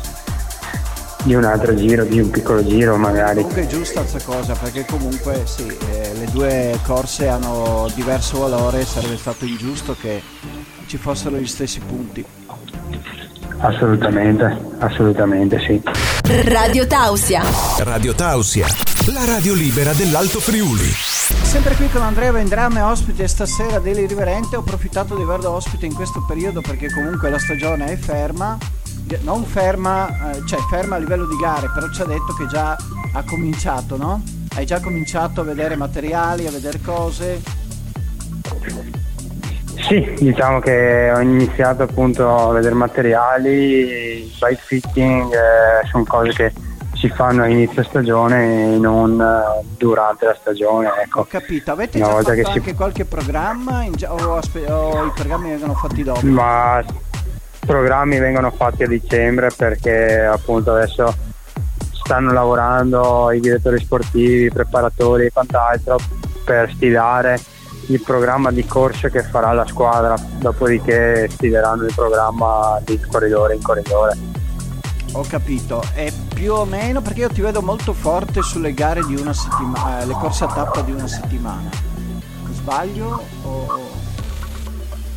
di 1.23 1.35
un 1.35 1.43
altro 1.43 1.75
giro, 1.75 2.03
di 2.03 2.19
un 2.19 2.29
piccolo 2.29 2.65
giro 2.65 2.95
magari. 2.97 3.41
Comunque 3.41 3.63
è 3.63 3.67
giusta 3.67 4.01
questa 4.01 4.21
cosa 4.23 4.53
perché 4.53 4.85
comunque 4.85 5.43
sì, 5.45 5.67
eh, 5.67 6.13
le 6.17 6.25
due 6.31 6.79
corse 6.83 7.27
hanno 7.27 7.87
diverso 7.93 8.39
valore, 8.39 8.85
sarebbe 8.85 9.17
stato 9.17 9.45
ingiusto 9.45 9.95
che 9.99 10.21
ci 10.87 10.97
fossero 10.97 11.37
gli 11.37 11.47
stessi 11.47 11.79
punti. 11.79 12.25
Assolutamente, 13.63 14.57
assolutamente 14.79 15.59
sì. 15.59 15.81
Radio 16.45 16.87
Tausia. 16.87 17.43
Radio 17.79 18.15
Tausia, 18.15 18.65
la 19.13 19.23
radio 19.25 19.53
libera 19.53 19.93
dell'Alto 19.93 20.39
Friuli. 20.39 20.89
Sempre 21.43 21.75
qui 21.75 21.87
con 21.91 22.01
Andrea 22.01 22.31
Vendrame, 22.31 22.81
ospite 22.81 23.27
stasera 23.27 23.77
dell'Irriverente. 23.77 24.55
Ho 24.55 24.61
approfittato 24.61 25.15
di 25.15 25.21
averlo 25.21 25.51
ospite 25.51 25.85
in 25.85 25.93
questo 25.93 26.23
periodo 26.25 26.61
perché 26.61 26.89
comunque 26.91 27.29
la 27.29 27.37
stagione 27.37 27.91
è 27.91 27.97
ferma. 27.97 28.57
Non 29.21 29.43
ferma, 29.43 30.31
eh, 30.31 30.45
cioè 30.45 30.59
ferma 30.69 30.95
a 30.95 30.99
livello 30.99 31.25
di 31.25 31.35
gare, 31.35 31.69
però 31.73 31.89
ci 31.89 32.01
ha 32.01 32.05
detto 32.05 32.33
che 32.37 32.47
già 32.47 32.75
ha 33.13 33.23
cominciato, 33.23 33.97
no? 33.97 34.23
Hai 34.55 34.65
già 34.65 34.79
cominciato 34.79 35.41
a 35.41 35.43
vedere 35.43 35.75
materiali, 35.75 36.47
a 36.47 36.51
vedere 36.51 36.79
cose? 36.81 37.41
Sì, 39.87 40.13
diciamo 40.19 40.59
che 40.59 41.11
ho 41.13 41.19
iniziato 41.19 41.83
appunto 41.83 42.49
a 42.49 42.53
vedere 42.53 42.75
materiali, 42.75 44.31
bike 44.39 44.61
fitting, 44.63 45.33
eh, 45.33 45.87
sono 45.89 46.03
cose 46.05 46.33
che 46.33 46.53
si 46.93 47.09
fanno 47.09 47.43
a 47.43 47.47
inizio 47.47 47.83
stagione 47.83 48.75
e 48.75 48.77
non 48.77 49.19
eh, 49.19 49.65
durante 49.77 50.25
la 50.25 50.35
stagione. 50.39 50.89
Ecco. 51.03 51.21
Ho 51.21 51.25
capito, 51.25 51.71
avete 51.71 51.97
Una 51.97 52.07
già 52.07 52.13
fatto 52.15 52.29
anche 52.29 52.61
si... 52.61 52.73
qualche 52.75 53.05
programma 53.05 53.83
o, 54.07 54.35
aspe- 54.35 54.69
o, 54.69 55.05
i 55.05 55.11
programmi 55.15 55.49
vengono 55.49 55.73
fatti 55.73 56.03
dopo? 56.03 56.25
Ma 56.27 56.83
programmi 57.71 58.19
vengono 58.19 58.51
fatti 58.51 58.83
a 58.83 58.87
dicembre 58.87 59.49
perché 59.55 60.25
appunto 60.25 60.73
adesso 60.73 61.15
stanno 62.03 62.33
lavorando 62.33 63.31
i 63.31 63.39
direttori 63.39 63.79
sportivi, 63.79 64.43
i 64.47 64.51
preparatori 64.51 65.27
e 65.27 65.31
quant'altro 65.31 65.97
per 66.43 66.69
stilare 66.75 67.39
il 67.87 68.01
programma 68.01 68.51
di 68.51 68.65
corse 68.65 69.09
che 69.09 69.23
farà 69.23 69.53
la 69.53 69.65
squadra, 69.65 70.15
dopodiché 70.39 71.29
stileranno 71.29 71.85
il 71.85 71.93
programma 71.95 72.77
di 72.83 72.99
corridore 73.09 73.55
in 73.55 73.61
corridore. 73.61 74.17
Ho 75.13 75.23
capito, 75.29 75.81
e 75.95 76.11
più 76.33 76.53
o 76.53 76.65
meno 76.65 77.01
perché 77.01 77.21
io 77.21 77.29
ti 77.29 77.39
vedo 77.39 77.61
molto 77.61 77.93
forte 77.93 78.41
sulle 78.41 78.73
gare 78.73 79.01
di 79.05 79.15
una 79.15 79.33
settimana, 79.33 80.01
eh, 80.01 80.05
le 80.07 80.13
corse 80.13 80.43
a 80.43 80.47
tappa 80.47 80.81
di 80.81 80.91
una 80.91 81.07
settimana. 81.07 81.69
Sbaglio 82.51 83.23
o... 83.43 84.00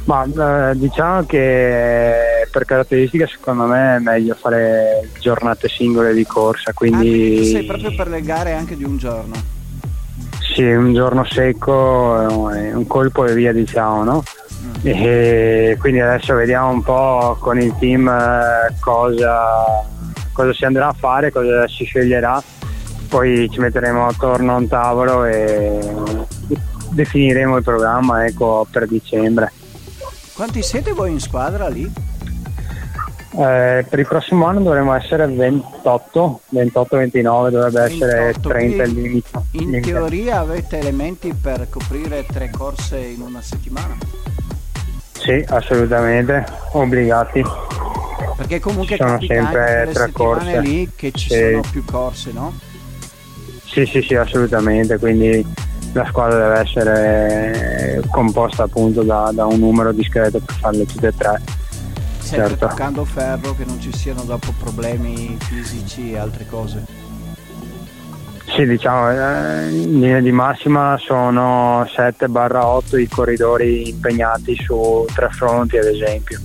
Ma 0.04 0.24
eh, 0.24 0.76
diciamo 0.76 1.24
che 1.24 2.46
per 2.50 2.64
caratteristica 2.66 3.26
secondo 3.26 3.64
me 3.64 3.96
è 3.96 3.98
meglio 3.98 4.34
fare 4.34 5.08
giornate 5.18 5.68
singole 5.68 6.12
di 6.12 6.24
corsa, 6.26 6.72
quindi... 6.74 7.38
Ah, 7.40 7.44
sei 7.44 7.64
proprio 7.64 7.94
per 7.94 8.08
le 8.08 8.20
gare 8.20 8.52
anche 8.52 8.76
di 8.76 8.84
un 8.84 8.98
giorno? 8.98 9.34
Sì, 10.54 10.62
un 10.62 10.92
giorno 10.92 11.24
secco, 11.24 12.50
eh, 12.52 12.72
un 12.74 12.86
colpo 12.86 13.24
e 13.24 13.34
via 13.34 13.52
diciamo, 13.52 14.04
no? 14.04 14.22
Mm. 14.62 14.70
E 14.84 15.76
quindi 15.80 16.00
adesso 16.00 16.34
vediamo 16.34 16.68
un 16.68 16.82
po' 16.82 17.36
con 17.40 17.58
il 17.58 17.74
team 17.78 18.06
eh, 18.06 18.74
cosa, 18.80 19.84
cosa 20.32 20.52
si 20.52 20.64
andrà 20.66 20.88
a 20.88 20.92
fare, 20.92 21.32
cosa 21.32 21.66
si 21.66 21.84
sceglierà, 21.84 22.42
poi 23.08 23.48
ci 23.50 23.58
metteremo 23.58 24.06
attorno 24.06 24.52
a 24.52 24.58
un 24.58 24.68
tavolo 24.68 25.24
e 25.24 25.80
definiremo 26.90 27.56
il 27.56 27.64
programma 27.64 28.26
ecco, 28.26 28.66
per 28.70 28.86
dicembre. 28.86 29.50
Quanti 30.34 30.62
siete 30.64 30.92
voi 30.92 31.12
in 31.12 31.20
squadra 31.20 31.68
lì? 31.68 31.84
Eh, 33.36 33.86
per 33.88 33.98
il 33.98 34.06
prossimo 34.06 34.46
anno 34.46 34.60
dovremmo 34.60 34.92
essere 34.94 35.26
28, 35.28 36.40
28-29, 36.52 37.50
dovrebbe 37.50 37.80
28, 37.88 38.04
essere 38.04 38.34
30 38.40 38.82
il 38.82 38.92
limite. 38.92 39.28
In 39.52 39.60
limite. 39.60 39.92
teoria 39.92 40.40
avete 40.40 40.78
elementi 40.80 41.32
per 41.40 41.68
coprire 41.70 42.26
tre 42.26 42.50
corse 42.50 42.98
in 42.98 43.20
una 43.20 43.40
settimana? 43.40 43.96
Sì, 45.12 45.44
assolutamente, 45.48 46.44
obbligati. 46.72 47.42
Perché 48.36 48.58
comunque 48.58 48.96
ci 48.96 49.02
sono 49.04 49.20
sempre 49.20 49.88
tre 49.92 50.10
corse 50.10 50.60
lì 50.60 50.90
che 50.96 51.12
ci 51.12 51.30
sì. 51.30 51.50
sono 51.50 51.62
più 51.70 51.84
corse, 51.84 52.32
no? 52.32 52.52
Sì, 53.64 53.86
sì, 53.86 54.02
sì, 54.02 54.16
assolutamente, 54.16 54.98
quindi 54.98 55.46
la 55.94 56.06
squadra 56.06 56.48
deve 56.48 56.58
essere 56.58 58.02
composta 58.10 58.64
appunto 58.64 59.02
da, 59.02 59.30
da 59.32 59.46
un 59.46 59.60
numero 59.60 59.92
discreto 59.92 60.40
per 60.40 60.54
farle 60.56 60.84
tutte 60.86 61.06
e 61.08 61.14
tre. 61.16 61.40
Sempre 62.18 62.48
certo. 62.48 62.66
toccando 62.66 63.04
ferro 63.04 63.54
che 63.54 63.64
non 63.64 63.80
ci 63.80 63.92
siano 63.92 64.22
dopo 64.22 64.52
problemi 64.58 65.36
fisici 65.40 66.12
e 66.12 66.18
altre 66.18 66.46
cose. 66.46 66.84
Sì, 68.46 68.66
diciamo, 68.66 69.10
eh, 69.10 69.68
in 69.70 70.00
linea 70.00 70.20
di 70.20 70.32
massima 70.32 70.96
sono 70.98 71.82
7-8 71.84 72.98
i 72.98 73.08
corridori 73.08 73.88
impegnati 73.88 74.56
su 74.56 75.04
tre 75.14 75.28
fronti 75.30 75.76
ad 75.76 75.86
esempio. 75.86 76.40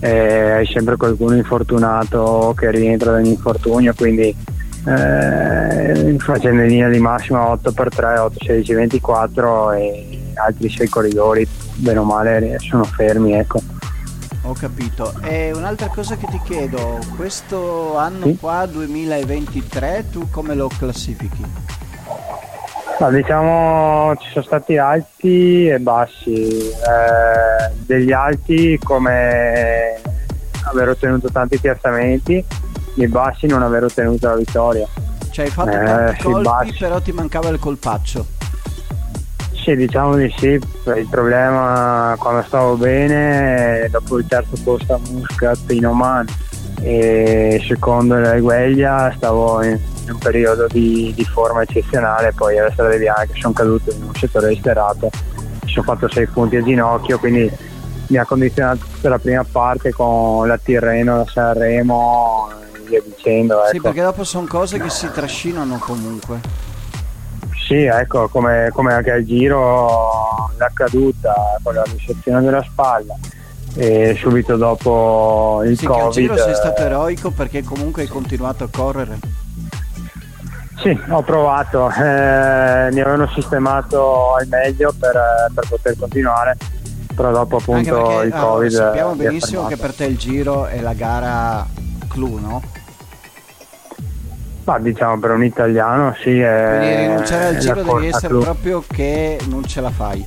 Eh, 0.00 0.50
hai 0.50 0.66
sempre 0.66 0.96
qualcuno 0.96 1.34
infortunato 1.34 2.54
che 2.56 2.70
rientra 2.70 3.12
da 3.12 3.18
un 3.18 3.26
infortunio, 3.26 3.92
quindi 3.94 4.34
eh, 4.86 6.16
facendo 6.18 6.62
in 6.62 6.68
linea 6.68 6.88
di 6.88 6.98
massima 6.98 7.52
8x3, 7.52 8.18
8, 8.18 8.44
16, 8.44 8.74
24 8.74 9.72
e 9.72 10.32
altri 10.34 10.68
6 10.68 10.88
corridori, 10.88 11.46
bene 11.74 11.98
o 11.98 12.04
male, 12.04 12.58
sono 12.58 12.84
fermi. 12.84 13.32
Ecco. 13.32 13.60
Ho 14.42 14.52
capito. 14.52 15.14
E 15.22 15.52
un'altra 15.54 15.88
cosa 15.88 16.16
che 16.16 16.26
ti 16.26 16.38
chiedo, 16.44 16.98
questo 17.16 17.96
anno 17.96 18.26
sì? 18.26 18.36
qua, 18.36 18.66
2023, 18.66 20.06
tu 20.10 20.28
come 20.30 20.54
lo 20.54 20.68
classifichi? 20.68 21.72
No, 23.00 23.10
diciamo 23.10 24.14
ci 24.16 24.28
sono 24.30 24.44
stati 24.44 24.76
alti 24.76 25.66
e 25.66 25.78
bassi. 25.78 26.68
Eh, 26.70 27.72
degli 27.86 28.12
alti 28.12 28.78
come 28.82 30.00
aver 30.64 30.90
ottenuto 30.90 31.30
tanti 31.30 31.58
piazzamenti 31.58 32.44
nei 32.94 33.08
bassi 33.08 33.46
non 33.46 33.62
aver 33.62 33.84
ottenuto 33.84 34.28
la 34.28 34.36
vittoria. 34.36 34.86
Cioè 35.30 35.46
hai 35.46 35.50
fatto 35.50 35.70
eh, 35.70 36.16
colpi 36.22 36.76
però 36.78 37.00
ti 37.00 37.12
mancava 37.12 37.48
il 37.48 37.58
colpaccio. 37.58 38.26
Sì, 39.64 39.74
diciamo 39.76 40.16
di 40.16 40.32
sì, 40.36 40.48
il 40.48 41.08
problema 41.10 42.14
quando 42.18 42.42
stavo 42.42 42.76
bene, 42.76 43.88
dopo 43.90 44.18
il 44.18 44.26
terzo 44.26 44.56
posto 44.62 44.92
a 44.92 45.00
Muscat 45.08 45.70
in 45.70 45.86
Oman 45.86 46.26
e 46.82 47.64
secondo 47.66 48.18
la 48.18 48.38
Gueglia 48.38 49.10
stavo 49.16 49.62
in, 49.64 49.80
un 50.06 50.18
periodo 50.18 50.66
di, 50.66 51.14
di, 51.16 51.24
forma 51.24 51.62
eccezionale, 51.62 52.34
poi 52.34 52.58
alle 52.58 52.72
strade 52.72 52.98
bianche 52.98 53.32
sono 53.40 53.54
caduto 53.54 53.90
in 53.90 54.02
un 54.02 54.14
settore 54.14 54.52
esterato, 54.52 55.08
mi 55.62 55.70
sono 55.70 55.86
fatto 55.86 56.08
6 56.10 56.26
punti 56.26 56.56
a 56.56 56.62
ginocchio, 56.62 57.18
quindi 57.18 57.50
mi 58.08 58.16
ha 58.18 58.26
condizionato 58.26 58.84
tutta 58.92 59.08
la 59.08 59.18
prima 59.18 59.46
parte 59.50 59.92
con 59.92 60.46
la 60.46 60.58
Tirreno, 60.58 61.16
la 61.16 61.26
Sanremo 61.26 62.50
via 62.84 63.02
dicendo. 63.04 63.60
Ecco. 63.64 63.72
Sì, 63.72 63.80
perché 63.80 64.02
dopo 64.02 64.24
sono 64.24 64.46
cose 64.46 64.78
che 64.78 64.90
si 64.90 65.10
trascinano 65.10 65.78
comunque. 65.78 66.40
Sì, 67.66 67.84
ecco, 67.84 68.28
come, 68.28 68.70
come 68.72 68.92
anche 68.92 69.10
al 69.10 69.24
giro 69.24 70.50
la 70.58 70.70
caduta 70.72 71.58
con 71.62 71.74
la 71.74 71.84
dissezione 71.90 72.42
della 72.42 72.62
spalla 72.62 73.16
e 73.76 74.14
subito 74.18 74.56
dopo 74.56 75.62
il 75.64 75.76
sì, 75.78 75.86
Covid. 75.86 76.12
Sì, 76.12 76.20
giro 76.20 76.36
sei 76.36 76.54
stato 76.54 76.82
eroico 76.82 77.30
perché 77.30 77.62
comunque 77.62 78.02
hai 78.02 78.08
continuato 78.08 78.64
a 78.64 78.68
correre. 78.70 79.18
Sì, 80.76 80.96
ho 81.08 81.22
provato, 81.22 81.88
eh, 81.88 82.88
mi 82.92 83.00
avevano 83.00 83.28
sistemato 83.28 84.34
al 84.34 84.46
meglio 84.48 84.92
per, 84.98 85.18
per 85.54 85.66
poter 85.66 85.96
continuare, 85.98 86.56
però 87.14 87.30
dopo 87.30 87.56
appunto 87.56 88.02
perché, 88.02 88.26
il 88.26 88.32
Covid. 88.32 88.74
Allora, 88.74 88.86
sappiamo 88.86 89.14
benissimo 89.14 89.66
che 89.66 89.76
per 89.78 89.94
te 89.94 90.04
il 90.04 90.18
giro 90.18 90.66
è 90.66 90.80
la 90.80 90.92
gara 90.92 91.66
clou, 92.14 92.38
no? 92.38 92.62
Ma 94.64 94.78
diciamo 94.78 95.18
per 95.18 95.30
un 95.32 95.44
italiano 95.44 96.14
sì. 96.22 96.40
È, 96.40 96.76
Quindi 96.78 96.96
rinunciare 96.96 97.44
al 97.46 97.58
giro 97.58 97.82
devi 97.82 98.06
essere 98.06 98.28
clou. 98.28 98.42
proprio 98.42 98.84
che 98.86 99.38
non 99.48 99.64
ce 99.66 99.80
la 99.80 99.90
fai. 99.90 100.24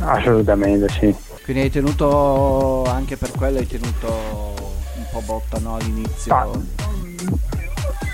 Assolutamente 0.00 0.88
sì. 0.90 1.14
Quindi 1.42 1.62
hai 1.64 1.70
tenuto 1.70 2.84
anche 2.84 3.16
per 3.16 3.30
quello 3.32 3.58
hai 3.58 3.66
tenuto 3.66 4.06
un 4.06 5.04
po' 5.10 5.22
botta 5.24 5.58
no, 5.58 5.76
all'inizio. 5.76 6.34
Ah, 6.34 6.46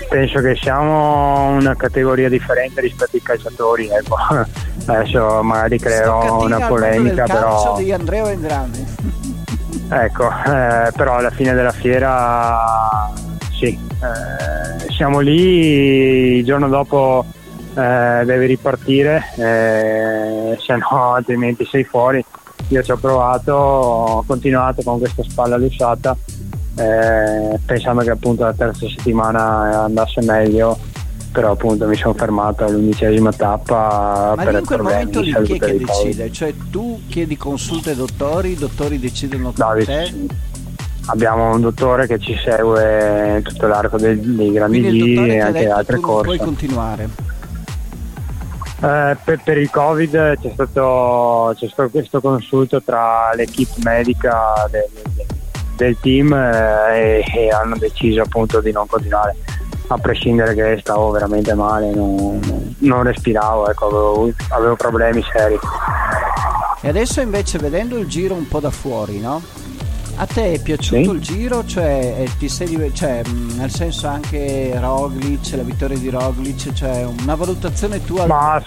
penso 0.09 0.39
che 0.39 0.55
siamo 0.55 1.49
una 1.49 1.75
categoria 1.75 2.29
differente 2.29 2.81
rispetto 2.81 3.15
ai 3.15 3.21
calciatori. 3.21 3.89
Ecco. 3.89 4.15
Adesso 4.87 5.43
magari 5.43 5.77
creerò 5.77 6.43
una 6.43 6.67
polemica, 6.67 7.25
però. 7.25 7.75
di 7.77 7.91
Andrea 7.91 8.23
Vendrame. 8.23 8.84
Ecco, 9.89 10.29
eh, 10.29 10.91
però 10.95 11.15
alla 11.15 11.29
fine 11.29 11.53
della 11.53 11.71
fiera 11.71 13.11
sì, 13.51 13.67
eh, 13.67 14.91
siamo 14.91 15.19
lì, 15.19 16.37
il 16.37 16.45
giorno 16.45 16.67
dopo 16.67 17.25
eh, 17.75 18.23
devi 18.25 18.45
ripartire, 18.45 19.23
eh, 19.37 20.57
se 20.59 20.75
no 20.75 21.13
altrimenti 21.13 21.65
sei 21.65 21.83
fuori. 21.83 22.23
Io 22.69 22.81
ci 22.81 22.91
ho 22.91 22.97
provato, 22.97 23.53
ho 23.53 24.23
continuato 24.25 24.81
con 24.81 24.97
questa 24.97 25.23
spalla 25.23 25.57
lusciata 25.57 26.17
eh, 26.77 27.59
pensando 27.65 28.01
che 28.01 28.09
appunto 28.09 28.43
la 28.43 28.53
terza 28.53 28.87
settimana 28.87 29.83
andasse 29.83 30.21
meglio 30.23 30.77
però 31.35 31.51
appunto 31.51 31.85
mi 31.85 31.97
sono 31.97 32.13
fermato 32.13 32.63
all'undicesima 32.63 33.29
tappa 33.33 34.35
ma 34.37 34.43
per 34.43 34.53
in 34.53 34.65
quel 34.65 34.81
momento 34.81 35.19
lì 35.19 35.35
chi 35.43 35.53
è 35.55 35.59
che 35.59 35.77
decide? 35.77 36.31
cioè 36.31 36.53
tu 36.71 37.01
chiedi 37.09 37.35
consulte 37.35 37.89
ai 37.89 37.97
dottori 37.97 38.51
i 38.51 38.55
dottori 38.55 38.97
decidono 38.97 39.51
con 39.51 39.67
no, 39.67 39.83
te? 39.83 40.13
abbiamo 41.07 41.53
un 41.53 41.59
dottore 41.59 42.07
che 42.07 42.19
ci 42.19 42.37
segue 42.41 43.41
tutto 43.43 43.67
l'arco 43.67 43.97
dei, 43.97 44.17
dei 44.17 44.51
grandi 44.53 44.81
giri 44.81 45.27
e 45.27 45.41
anche 45.41 45.69
altre 45.69 45.99
corse. 45.99 46.23
puoi 46.23 46.37
continuare? 46.37 47.09
Eh, 48.77 49.17
per, 49.23 49.41
per, 49.43 49.57
il 49.57 49.69
covid 49.69 50.39
c'è 50.39 50.51
stato, 50.53 51.53
c'è 51.57 51.67
stato, 51.67 51.89
questo 51.89 52.21
consulto 52.21 52.81
tra 52.81 53.31
l'equipe 53.33 53.81
medica 53.83 54.67
del, 54.69 54.89
del 55.75 55.97
team 55.99 56.33
eh, 56.33 57.23
e, 57.23 57.23
e, 57.35 57.49
hanno 57.49 57.75
deciso 57.77 58.21
appunto 58.21 58.61
di 58.61 58.71
non 58.71 58.85
continuare 58.87 59.35
a 59.87 59.97
prescindere 59.97 60.53
che 60.53 60.77
stavo 60.79 61.11
veramente 61.11 61.53
male 61.53 61.93
non, 61.93 62.39
non 62.79 63.03
respiravo 63.03 63.69
ecco, 63.69 63.85
avevo, 63.87 64.33
avevo 64.49 64.75
problemi 64.75 65.23
seri 65.31 65.57
e 66.81 66.89
adesso 66.89 67.21
invece 67.21 67.57
vedendo 67.57 67.97
il 67.97 68.07
giro 68.07 68.33
un 68.35 68.47
po' 68.47 68.59
da 68.59 68.71
fuori 68.71 69.19
no? 69.19 69.41
A 70.17 70.25
te 70.25 70.53
è 70.53 70.61
piaciuto 70.61 71.09
sì. 71.09 71.09
il 71.09 71.19
giro? 71.19 71.65
Cioè, 71.65 72.15
eh, 72.19 72.29
ti 72.37 72.47
sei, 72.47 72.89
cioè, 72.93 73.21
nel 73.57 73.69
senso 73.69 74.07
anche 74.07 74.73
Roglic, 74.79 75.53
la 75.55 75.63
vittoria 75.63 75.97
di 75.97 76.09
Roglic, 76.09 76.71
cioè 76.71 77.03
una 77.03 77.35
valutazione 77.35 78.01
tua? 78.01 78.25
Ma 78.25 78.63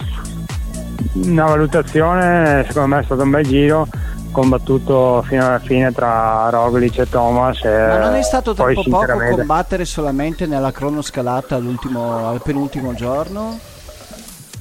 una 1.13 1.45
valutazione, 1.45 2.65
secondo 2.67 2.95
me 2.95 3.01
è 3.01 3.03
stato 3.03 3.23
un 3.23 3.31
bel 3.31 3.47
giro. 3.47 3.87
Combattuto 4.31 5.23
fino 5.27 5.45
alla 5.45 5.59
fine 5.59 5.91
tra 5.91 6.49
Roglic 6.49 6.99
e 6.99 7.09
Thomas. 7.09 7.63
E 7.63 7.69
Ma 7.69 7.97
non 7.97 8.15
è 8.15 8.21
stato 8.21 8.53
troppo 8.53 8.83
poco 8.83 9.17
combattere 9.31 9.85
solamente 9.85 10.45
nella 10.45 10.71
cronoscalata 10.71 11.55
al 11.55 12.41
penultimo 12.43 12.93
giorno? 12.93 13.57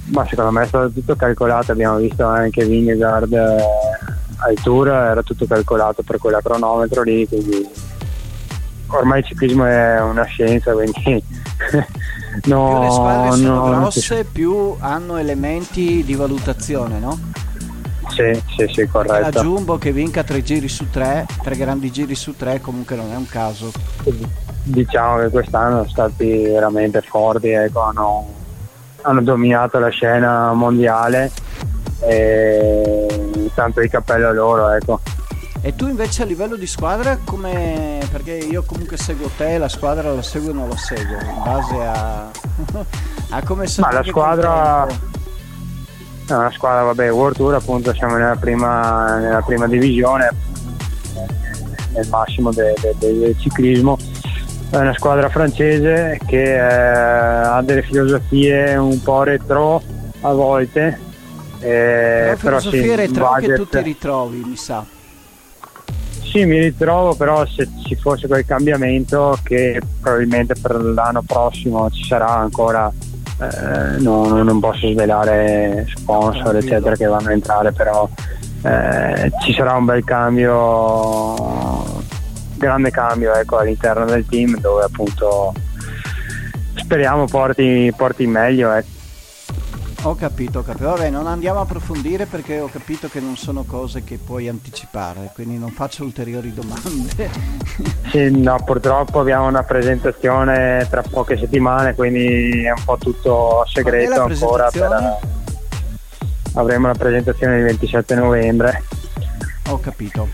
Ma 0.07 0.27
secondo 0.27 0.51
me 0.51 0.63
è 0.63 0.67
stato 0.67 0.91
tutto 0.91 1.17
calcolato, 1.17 1.73
abbiamo 1.73 1.99
visto 1.99 2.25
anche 2.25 2.65
Vingegaard 2.65 3.33
eh, 3.33 3.57
al 4.39 4.55
tour, 4.63 4.89
era 4.89 5.23
tutto 5.23 5.47
calcolato 5.47 6.03
per 6.03 6.19
quella 6.19 6.41
cronometro 6.41 7.03
lì, 7.03 7.29
quindi 7.29 7.69
ormai 8.87 9.19
il 9.19 9.27
ciclismo 9.27 9.67
è 9.67 10.01
una 10.01 10.25
scienza, 10.25 10.73
quindi 10.73 11.03
no, 12.45 12.69
più 12.69 12.81
le 12.81 12.91
squadre 12.91 13.37
sono 13.37 13.55
no, 13.55 13.81
grosse, 13.81 14.25
più 14.25 14.77
hanno 14.79 15.17
elementi 15.19 16.03
di 16.05 16.15
valutazione, 16.15 16.99
no? 16.99 17.19
Sì, 18.19 18.43
sì, 18.57 18.73
sì, 18.73 18.87
corretto. 18.89 19.39
La 19.39 19.43
Jumbo 19.43 19.79
che 19.79 19.93
vinca 19.93 20.25
tre 20.25 20.43
giri 20.43 20.69
su 20.69 20.91
tre, 20.91 21.25
tre 21.41 21.57
grandi 21.57 21.93
giri 21.93 22.17
su 22.17 22.35
tre, 22.37 22.61
comunque 22.61 22.97
non 22.97 23.13
è 23.13 23.17
un 23.17 23.29
caso. 23.29 23.71
Diciamo 24.65 25.19
che 25.19 25.29
quest'anno 25.29 25.85
sono 25.85 25.89
stati 25.89 26.43
veramente 26.43 27.01
forti, 27.01 27.51
ecco, 27.51 27.83
hanno, 27.83 28.27
hanno 29.03 29.23
dominato 29.23 29.79
la 29.79 29.89
scena 29.91 30.53
mondiale 30.53 31.31
e 32.01 33.51
tanto 33.55 33.81
di 33.81 33.89
cappello 33.89 34.29
a 34.29 34.33
loro, 34.33 34.69
ecco. 34.71 35.01
E 35.61 35.77
tu 35.77 35.87
invece 35.87 36.23
a 36.23 36.27
livello 36.27 36.57
di 36.57 36.67
squadra 36.67 37.19
come... 37.25 38.01
perché 38.11 38.33
io 38.33 38.65
comunque 38.65 38.97
seguo 38.97 39.31
te, 39.37 39.59
la 39.59 39.69
squadra 39.69 40.13
la 40.13 40.23
seguo 40.23 40.51
o 40.51 40.55
non 40.55 40.69
la 40.69 40.77
seguo, 40.77 41.19
in 41.21 41.43
base 41.45 41.75
a, 41.85 42.31
a 43.31 43.43
come 43.45 43.69
sono... 43.69 43.87
Ma 43.87 43.93
la 43.93 44.05
squadra... 44.05 44.87
È 46.29 46.35
una 46.35 46.51
squadra, 46.51 46.83
vabbè, 46.83 47.11
World 47.11 47.37
Tour 47.37 47.55
appunto 47.55 47.95
siamo 47.95 48.17
nella 48.17 48.37
prima, 48.37 49.17
nella 49.17 49.41
prima 49.41 49.67
divisione, 49.67 50.29
nel 51.95 52.07
massimo 52.11 52.53
del 52.53 52.75
de, 52.99 53.19
de, 53.19 53.35
ciclismo. 53.39 53.97
È 54.69 54.77
una 54.77 54.93
squadra 54.93 55.31
francese 55.31 56.21
che 56.27 56.55
eh, 56.55 56.59
ha 56.59 57.63
delle 57.63 57.81
filosofie 57.81 58.77
un 58.77 59.01
po' 59.03 59.23
retro 59.23 59.83
a 60.21 60.33
volte. 60.33 61.01
Eh, 61.61 62.37
però 62.39 62.59
filosofie 62.59 62.83
sì, 62.83 62.95
retro 62.95 63.29
budget... 63.33 63.49
che 63.49 63.57
tu 63.57 63.67
ti 63.67 63.83
ritrovi, 63.83 64.43
mi 64.45 64.57
sa. 64.57 64.85
Sì, 66.31 66.45
mi 66.45 66.59
ritrovo, 66.59 67.15
però 67.15 67.47
se 67.47 67.67
ci 67.87 67.97
fosse 67.97 68.27
quel 68.27 68.45
cambiamento 68.45 69.39
che 69.43 69.81
probabilmente 69.99 70.53
per 70.61 70.79
l'anno 70.79 71.23
prossimo 71.23 71.89
ci 71.89 72.05
sarà 72.05 72.29
ancora, 72.37 72.93
eh, 73.41 73.99
no, 74.01 74.43
non 74.43 74.61
posso 74.61 74.91
svelare 74.91 75.87
sponsor 75.95 76.57
eccetera 76.57 76.97
che 76.97 77.07
vanno 77.07 77.29
a 77.29 77.33
entrare, 77.33 77.73
però 77.73 78.09
eh, 78.63 79.31
ci 79.43 79.53
sarà 79.53 79.75
un 79.75 79.85
bel 79.85 80.05
cambio, 80.05 81.35
grande 82.57 82.91
cambio 82.91 83.35
ecco, 83.35 83.59
all'interno 83.59 84.05
del 84.05 84.27
team 84.27 84.59
dove 84.59 84.85
appunto 84.85 85.53
speriamo 86.75 87.27
porti, 87.27 87.93
porti 87.97 88.27
meglio. 88.27 88.73
Ecco. 88.73 88.97
Ho 90.03 90.15
capito, 90.15 90.61
ho 90.61 90.63
capito. 90.63 90.91
Vabbè, 90.91 91.11
non 91.11 91.27
andiamo 91.27 91.59
a 91.59 91.63
approfondire 91.63 92.27
perché 92.27 92.61
ho 92.61 92.69
capito 92.69 93.09
che 93.09 93.19
non 93.19 93.37
sono 93.37 93.65
cose 93.65 94.05
che 94.05 94.17
puoi 94.17 94.49
anticipare, 94.49 95.33
quindi 95.35 95.59
non 95.59 95.71
faccio 95.71 96.05
ulteriori 96.05 96.55
domande. 96.55 97.29
sì, 98.11 98.31
no, 98.31 98.57
purtroppo 98.65 99.19
abbiamo 99.19 99.49
una 99.49 99.65
presentazione 99.65 100.87
tra 100.89 101.03
poche 101.03 101.37
settimane, 101.37 101.97
quindi 101.97 102.63
è 102.63 102.71
un 102.71 102.85
po' 102.85 102.97
tutto 102.97 103.65
segreto 103.67 104.23
ancora. 104.23 104.69
Per... 104.71 105.19
Avremo 106.55 106.87
la 106.87 106.95
presentazione 106.95 107.59
il 107.59 107.65
27 107.65 108.15
novembre. 108.15 108.85
Ho 109.71 109.81
capito. 109.81 110.29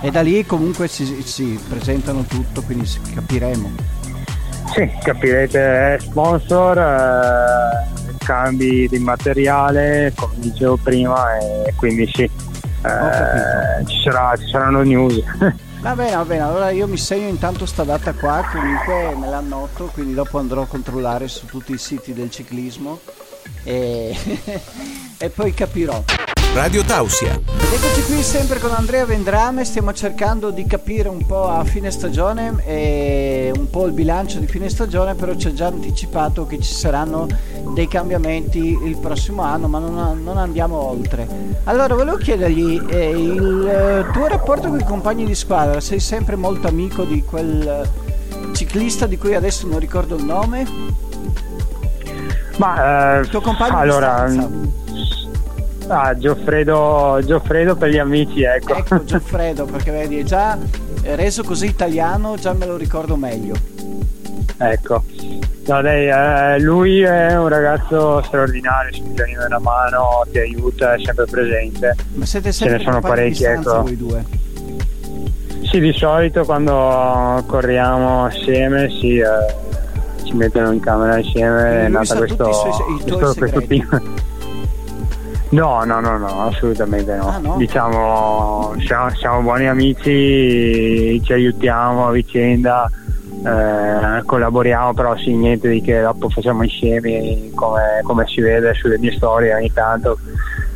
E 0.00 0.10
da 0.12 0.20
lì 0.20 0.46
comunque 0.46 0.86
si, 0.86 1.22
si 1.22 1.60
presentano 1.68 2.22
tutto, 2.22 2.62
quindi 2.62 2.88
capiremo. 3.14 3.70
Sì, 4.72 4.88
capirete 5.02 5.98
sponsor. 6.00 6.78
Eh 6.78 7.99
cambi 8.30 8.86
di 8.86 8.98
materiale, 9.00 10.12
come 10.14 10.34
dicevo 10.36 10.76
prima, 10.76 11.36
e 11.36 11.74
quindi 11.74 12.08
sì, 12.12 12.22
eh, 12.22 13.84
ci, 13.86 14.00
sarà, 14.04 14.36
ci 14.36 14.48
saranno 14.48 14.82
news. 14.82 15.20
Va 15.80 15.94
bene, 15.94 16.14
va 16.14 16.26
bene, 16.26 16.42
allora 16.42 16.68
io 16.68 16.86
mi 16.86 16.98
segno 16.98 17.26
intanto 17.26 17.64
sta 17.64 17.84
data 17.84 18.12
qua, 18.12 18.44
comunque 18.52 19.14
me 19.18 19.30
l'annoto, 19.30 19.86
quindi 19.86 20.12
dopo 20.12 20.38
andrò 20.38 20.60
a 20.60 20.66
controllare 20.66 21.26
su 21.26 21.46
tutti 21.46 21.72
i 21.72 21.78
siti 21.78 22.12
del 22.12 22.30
ciclismo 22.30 23.00
e, 23.64 24.14
e 25.16 25.30
poi 25.30 25.54
capirò. 25.54 26.04
Radio 26.52 26.84
Tausia. 26.84 27.40
Eccoci 27.72 28.02
qui 28.06 28.22
sempre 28.24 28.58
con 28.58 28.72
Andrea 28.72 29.04
Vendrame, 29.04 29.64
stiamo 29.64 29.92
cercando 29.92 30.50
di 30.50 30.66
capire 30.66 31.08
un 31.08 31.24
po' 31.24 31.48
a 31.48 31.62
fine 31.62 31.92
stagione 31.92 32.56
e 32.66 33.52
un 33.54 33.70
po' 33.70 33.86
il 33.86 33.92
bilancio 33.92 34.40
di 34.40 34.48
fine 34.48 34.68
stagione, 34.68 35.14
però 35.14 35.34
ci 35.36 35.46
ha 35.46 35.52
già 35.52 35.66
anticipato 35.66 36.46
che 36.46 36.58
ci 36.60 36.74
saranno 36.74 37.28
dei 37.72 37.86
cambiamenti 37.86 38.58
il 38.58 38.96
prossimo 38.96 39.42
anno, 39.42 39.68
ma 39.68 39.78
non, 39.78 40.22
non 40.24 40.38
andiamo 40.38 40.76
oltre. 40.76 41.28
Allora, 41.64 41.94
volevo 41.94 42.16
chiedergli 42.16 42.82
eh, 42.88 43.10
il 43.10 44.10
tuo 44.12 44.26
rapporto 44.26 44.68
con 44.68 44.80
i 44.80 44.84
compagni 44.84 45.24
di 45.24 45.36
squadra, 45.36 45.80
sei 45.80 46.00
sempre 46.00 46.34
molto 46.34 46.66
amico 46.66 47.04
di 47.04 47.22
quel 47.22 47.88
ciclista 48.54 49.06
di 49.06 49.16
cui 49.16 49.36
adesso 49.36 49.68
non 49.68 49.78
ricordo 49.78 50.16
il 50.16 50.24
nome? 50.24 50.66
Ma 52.56 53.16
eh, 53.16 53.20
il 53.20 53.28
tuo 53.28 53.40
compagno 53.40 53.78
allora, 53.78 54.24
di 54.26 54.32
stanza? 54.32 54.88
Ah, 55.92 56.16
Gioffredo, 56.16 57.18
Gioffredo 57.24 57.74
per 57.74 57.90
gli 57.90 57.98
amici, 57.98 58.42
ecco. 58.42 58.76
Ecco, 58.76 59.02
Gioffredo, 59.02 59.64
perché 59.64 59.90
vedi, 59.90 60.20
è 60.20 60.22
già 60.22 60.56
reso 61.02 61.42
così 61.42 61.66
italiano, 61.66 62.36
già 62.36 62.52
me 62.52 62.64
lo 62.64 62.76
ricordo 62.76 63.16
meglio. 63.16 63.54
Ecco. 64.56 65.02
No, 65.66 65.82
dai, 65.82 66.06
eh, 66.08 66.60
lui 66.60 67.00
è 67.00 67.36
un 67.36 67.48
ragazzo 67.48 68.22
straordinario, 68.22 68.92
se 68.94 69.00
mi 69.02 69.14
tieni 69.14 69.34
una 69.34 69.58
mano, 69.58 70.24
ti 70.30 70.38
aiuta, 70.38 70.94
è 70.94 71.00
sempre 71.02 71.24
presente. 71.24 71.96
Ma 72.14 72.24
siete 72.24 72.52
sempre 72.52 72.78
Ce 72.78 72.84
ne 72.84 72.90
sono 72.90 73.00
parecchi, 73.00 73.44
ecco. 73.44 73.82
voi 73.82 73.96
due? 73.96 74.24
Sì, 75.64 75.80
di 75.80 75.92
solito 75.92 76.44
quando 76.44 77.42
corriamo 77.46 78.26
assieme 78.26 78.88
sì, 78.90 79.18
eh, 79.18 79.26
ci 80.24 80.34
mettono 80.34 80.70
in 80.70 80.80
camera 80.80 81.18
insieme, 81.18 81.86
è 81.86 81.88
nata 81.88 82.14
questo, 82.16 82.44
questo, 82.44 83.34
questo 83.34 83.62
team. 83.66 84.28
No, 85.50 85.84
no, 85.84 86.00
no, 86.00 86.16
no, 86.16 86.46
assolutamente 86.46 87.14
no. 87.16 87.28
Ah, 87.28 87.38
no? 87.38 87.56
Diciamo, 87.56 88.74
siamo, 88.84 89.10
siamo, 89.16 89.40
buoni 89.42 89.68
amici, 89.68 91.20
ci 91.24 91.32
aiutiamo 91.32 92.06
a 92.06 92.12
vicenda, 92.12 92.88
eh, 93.44 94.22
collaboriamo, 94.24 94.94
però 94.94 95.16
sì, 95.16 95.34
niente 95.34 95.68
di 95.68 95.80
che 95.80 96.00
dopo 96.00 96.28
facciamo 96.28 96.62
insieme 96.62 97.50
come, 97.54 98.00
come 98.04 98.26
si 98.28 98.40
vede 98.40 98.74
sulle 98.74 98.98
mie 98.98 99.12
storie 99.12 99.52
ogni 99.52 99.72
tanto 99.72 100.18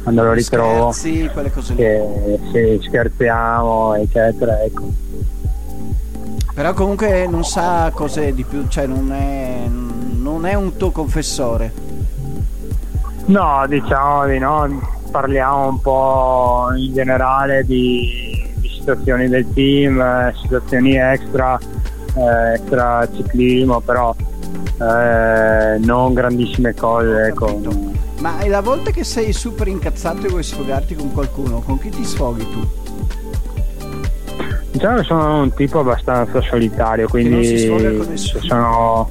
quando 0.03 0.25
lo 0.25 0.33
ritrovo. 0.33 0.91
Scherzi, 0.91 1.31
quelle 1.33 1.53
cose 1.53 1.75
che, 1.77 2.39
sì, 2.53 2.81
scherziamo, 2.83 3.95
eccetera, 3.95 4.61
ecco. 4.61 4.89
Però 6.53 6.73
comunque 6.73 7.29
non 7.29 7.45
sa 7.45 7.93
cose 7.95 8.35
di 8.35 8.43
più, 8.43 8.67
cioè 8.67 8.87
non 8.87 9.13
è, 9.13 9.69
non 9.69 10.47
è 10.47 10.55
un 10.55 10.77
tuo 10.77 10.91
confessore. 10.91 11.94
No, 13.27 13.65
diciamo 13.67 14.27
di 14.27 14.39
no, 14.39 14.69
parliamo 15.11 15.69
un 15.69 15.81
po' 15.81 16.67
in 16.77 16.93
generale 16.93 17.65
di, 17.65 18.47
di 18.57 18.69
situazioni 18.69 19.29
del 19.29 19.47
team, 19.55 20.01
eh, 20.01 20.35
situazioni 20.43 20.97
extra, 20.97 21.59
eh, 22.17 22.55
extra 22.55 23.09
ciclismo, 23.15 23.81
però 23.81 24.15
eh, 24.79 25.79
non 25.79 26.13
grandissime 26.13 26.75
cose. 26.75 27.29
Ecco. 27.29 27.61
Ma 28.19 28.47
la 28.47 28.61
volta 28.61 28.91
che 28.91 29.05
sei 29.05 29.33
super 29.33 29.69
incazzato 29.69 30.27
e 30.27 30.29
vuoi 30.29 30.43
sfogarti 30.43 30.95
con 30.95 31.13
qualcuno, 31.13 31.61
con 31.61 31.79
chi 31.79 31.89
ti 31.89 32.05
sfoghi 32.05 32.47
tu? 32.51 32.69
Diciamo 34.73 34.97
che 34.97 35.05
sono 35.05 35.43
un 35.43 35.55
tipo 35.55 35.79
abbastanza 35.79 36.41
solitario, 36.43 37.09
quindi 37.09 37.57
sono 38.27 39.09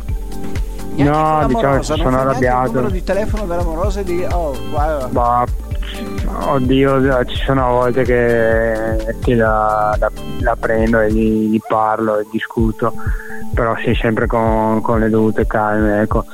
no, 0.95 1.45
diciamo 1.47 1.77
che 1.77 1.83
sono 1.83 2.19
arrabbiato. 2.19 2.67
Il 2.67 2.73
numero 2.73 2.89
di 2.89 3.03
telefono 3.03 3.45
dell'amorosa 3.45 3.99
e 4.01 4.03
di 4.03 4.25
oh, 4.31 4.55
guarda. 4.69 5.07
Bah, 5.07 5.45
oddio, 6.47 7.25
ci 7.25 7.35
sono 7.43 7.71
volte 7.71 8.03
che, 8.03 9.15
che 9.21 9.35
la, 9.35 9.95
la, 9.99 10.11
la, 10.39 10.55
prendo 10.55 10.99
e 10.99 11.11
gli, 11.11 11.49
gli, 11.49 11.59
parlo 11.67 12.19
e 12.19 12.25
discuto, 12.31 12.93
però 13.53 13.75
sì, 13.77 13.93
sempre 13.95 14.27
con, 14.27 14.81
con 14.81 14.99
le 14.99 15.09
dovute 15.09 15.47
calme, 15.47 16.01
ecco. 16.01 16.25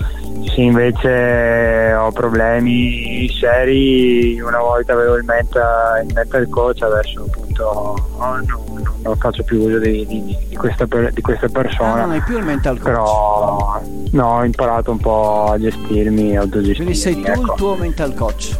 Se 0.54 0.62
invece 0.62 1.94
ho 1.94 2.12
problemi 2.12 3.30
seri, 3.30 4.40
una 4.40 4.60
volta 4.60 4.94
avevo 4.94 5.16
il 5.16 5.26
mental, 5.26 6.06
il 6.06 6.14
mental 6.14 6.48
coach, 6.50 6.82
adesso 6.82 7.26
appunto 7.28 7.96
oh, 8.18 8.36
no, 8.46 8.79
non 9.02 9.16
faccio 9.18 9.44
più 9.44 9.62
uso 9.62 9.80
di, 9.80 10.06
di, 10.06 10.38
di, 10.48 10.56
questa, 10.56 10.86
di 10.86 11.22
questa, 11.22 11.48
persona. 11.48 11.94
Ah, 11.94 12.02
non 12.02 12.12
hai 12.12 12.22
più 12.22 12.38
il 12.38 12.44
mental 12.44 12.78
coach? 12.78 12.92
Però 12.92 13.82
no, 14.12 14.38
ho 14.38 14.44
imparato 14.44 14.92
un 14.92 14.98
po' 14.98 15.46
a 15.52 15.60
gestirmi, 15.60 16.36
autogestirmi. 16.36 16.76
Quindi 16.76 16.96
sei 16.96 17.22
tu 17.22 17.30
ecco. 17.30 17.42
il 17.42 17.54
tuo 17.56 17.76
mental 17.76 18.14
coach? 18.14 18.58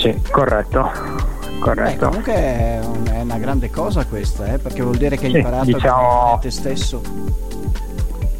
Sì, 0.00 0.20
corretto. 0.30 0.90
corretto. 1.58 1.98
Beh, 1.98 2.06
comunque 2.06 2.32
è, 2.34 2.80
una 3.22 3.38
grande 3.38 3.70
cosa 3.70 4.04
questa, 4.06 4.52
eh, 4.52 4.58
perché 4.58 4.82
vuol 4.82 4.96
dire 4.96 5.16
che 5.16 5.26
hai 5.26 5.32
sì, 5.32 5.36
imparato 5.38 5.64
diciamo, 5.64 6.34
a 6.34 6.38
te 6.38 6.50
stesso. 6.50 7.00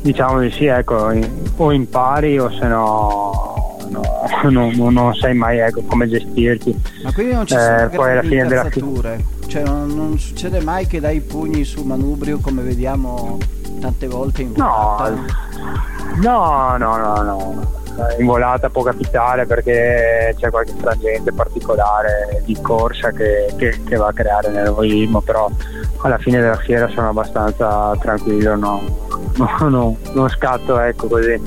Diciamo 0.01 0.41
di 0.41 0.51
sì, 0.51 0.67
ecco, 0.67 1.13
o 1.57 1.73
impari 1.73 2.39
o 2.39 2.51
se 2.51 2.67
no, 2.67 3.79
no 3.89 4.03
non, 4.51 4.73
non, 4.77 5.15
sai 5.15 5.35
mai 5.35 5.59
ecco, 5.59 5.83
come 5.83 6.09
gestirti. 6.09 6.81
Ma 7.03 7.13
quindi 7.13 7.33
non 7.35 7.47
ci 7.47 7.55
sono 7.55 7.85
eh, 7.85 7.89
poi 7.89 8.13
alla 8.13 8.23
fine 8.23 8.47
della 8.47 8.69
cioè 9.49 9.63
non, 9.65 9.89
non, 9.95 10.19
succede 10.19 10.61
mai 10.61 10.87
che 10.87 11.01
dai 11.01 11.21
pugni 11.21 11.65
sul 11.65 11.87
manubrio 11.87 12.39
come 12.39 12.63
vediamo 12.63 13.39
tante 13.81 14.07
volte 14.07 14.43
in 14.43 14.53
volata? 14.53 15.11
No, 16.21 16.77
no, 16.77 16.77
no, 16.77 16.97
no, 16.97 17.23
no. 17.23 17.77
In 18.19 18.27
volata 18.27 18.69
può 18.71 18.83
capitare 18.83 19.45
perché 19.47 20.35
c'è 20.39 20.51
qualche 20.51 20.75
frangente 20.79 21.33
particolare 21.33 22.43
di 22.45 22.57
corsa 22.61 23.11
che, 23.11 23.53
che, 23.57 23.81
che 23.85 23.97
va 23.97 24.09
a 24.09 24.13
creare 24.13 24.51
nervosismo, 24.51 25.21
però 25.21 25.51
alla 26.03 26.19
fine 26.19 26.41
della 26.41 26.57
fiera 26.57 26.87
sono 26.89 27.09
abbastanza 27.09 27.97
tranquillo, 27.99 28.55
no, 28.55 28.83
no, 29.37 29.69
no, 29.69 29.97
non 30.13 30.29
scatto 30.29 30.79
ecco 30.79 31.09
così 31.09 31.41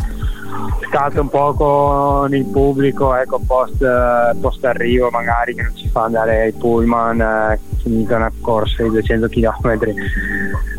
scatto 0.91 1.21
un 1.21 1.29
po' 1.29 1.53
con 1.53 2.33
il 2.33 2.45
pubblico 2.45 3.15
ecco 3.15 3.39
post, 3.39 3.77
post 4.41 4.65
arrivo 4.65 5.09
magari 5.09 5.55
che 5.55 5.61
non 5.61 5.75
ci 5.75 5.87
fa 5.87 6.03
andare 6.03 6.49
i 6.49 6.51
pullman 6.51 7.21
eh, 7.21 7.59
finita 7.81 8.15
una 8.15 8.31
corsa 8.39 8.83
di 8.83 8.89
200 8.89 9.27
km 9.27 9.93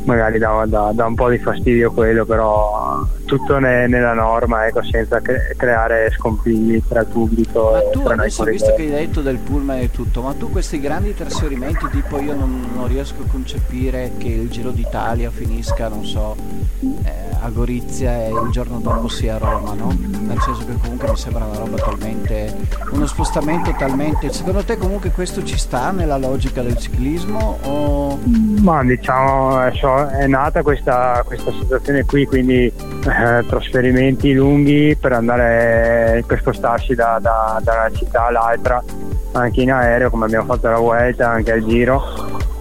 magari 0.04 0.38
dà, 0.38 0.64
dà, 0.66 0.90
dà, 0.92 1.06
un 1.06 1.14
po' 1.14 1.28
di 1.28 1.38
fastidio 1.38 1.92
quello 1.92 2.24
però 2.24 3.06
tutto 3.24 3.58
ne, 3.58 3.86
nella 3.86 4.14
norma 4.14 4.66
ecco, 4.66 4.82
senza 4.82 5.20
cre- 5.20 5.54
creare 5.56 6.10
scompigli 6.16 6.82
tra 6.86 7.00
il 7.00 7.06
pubblico 7.06 7.70
ma 7.72 7.90
tu 7.90 8.00
adesso 8.06 8.44
visto 8.44 8.74
che 8.74 8.82
hai 8.82 8.90
detto 8.90 9.20
del 9.20 9.38
pullman 9.38 9.78
e 9.78 9.90
tutto 9.90 10.22
ma 10.22 10.32
tu 10.34 10.50
questi 10.50 10.80
grandi 10.80 11.14
trasferimenti 11.14 11.88
tipo 11.90 12.18
io 12.20 12.34
non, 12.34 12.70
non 12.74 12.88
riesco 12.88 13.22
a 13.22 13.30
concepire 13.30 14.12
che 14.18 14.28
il 14.28 14.50
Giro 14.50 14.70
d'Italia 14.70 15.30
finisca 15.30 15.88
non 15.88 16.04
so 16.04 16.36
eh, 16.80 17.22
a 17.40 17.48
Gorizia 17.48 18.24
e 18.24 18.28
il 18.28 18.50
giorno 18.50 18.78
dopo 18.78 19.08
sia 19.08 19.34
a 19.36 19.38
Roma 19.38 19.74
no? 19.74 19.96
nel 19.98 20.40
senso 20.40 20.64
che 20.64 20.76
comunque 20.80 21.10
mi 21.10 21.16
sembra 21.16 21.44
una 21.44 21.58
roba 21.58 21.76
talmente 21.76 22.56
uno 22.90 23.06
spostamento 23.06 23.74
talmente 23.76 24.32
secondo 24.32 24.62
te 24.62 24.76
comunque 24.76 25.10
questo 25.10 25.42
ci 25.42 25.58
sta 25.58 25.90
nella 25.90 26.16
logica 26.16 26.62
del 26.62 26.76
ciclismo 26.76 27.58
o... 27.62 28.18
ma 28.60 28.82
diciamo 28.84 29.58
è 30.08 30.26
nata 30.26 30.62
questa, 30.62 31.22
questa 31.24 31.52
situazione 31.52 32.04
qui 32.04 32.26
quindi 32.26 32.66
eh, 32.66 33.44
trasferimenti 33.46 34.32
lunghi 34.32 34.96
per 34.98 35.12
andare 35.12 36.22
per 36.26 36.38
spostarsi 36.40 36.94
da, 36.94 37.18
da, 37.20 37.60
da 37.62 37.72
una 37.72 37.90
città 37.92 38.26
all'altra 38.26 38.82
anche 39.32 39.62
in 39.62 39.72
aereo 39.72 40.10
come 40.10 40.26
abbiamo 40.26 40.46
fatto 40.46 40.68
la 40.68 40.78
Vuelta 40.78 41.30
anche 41.30 41.52
al 41.52 41.64
Giro 41.64 42.02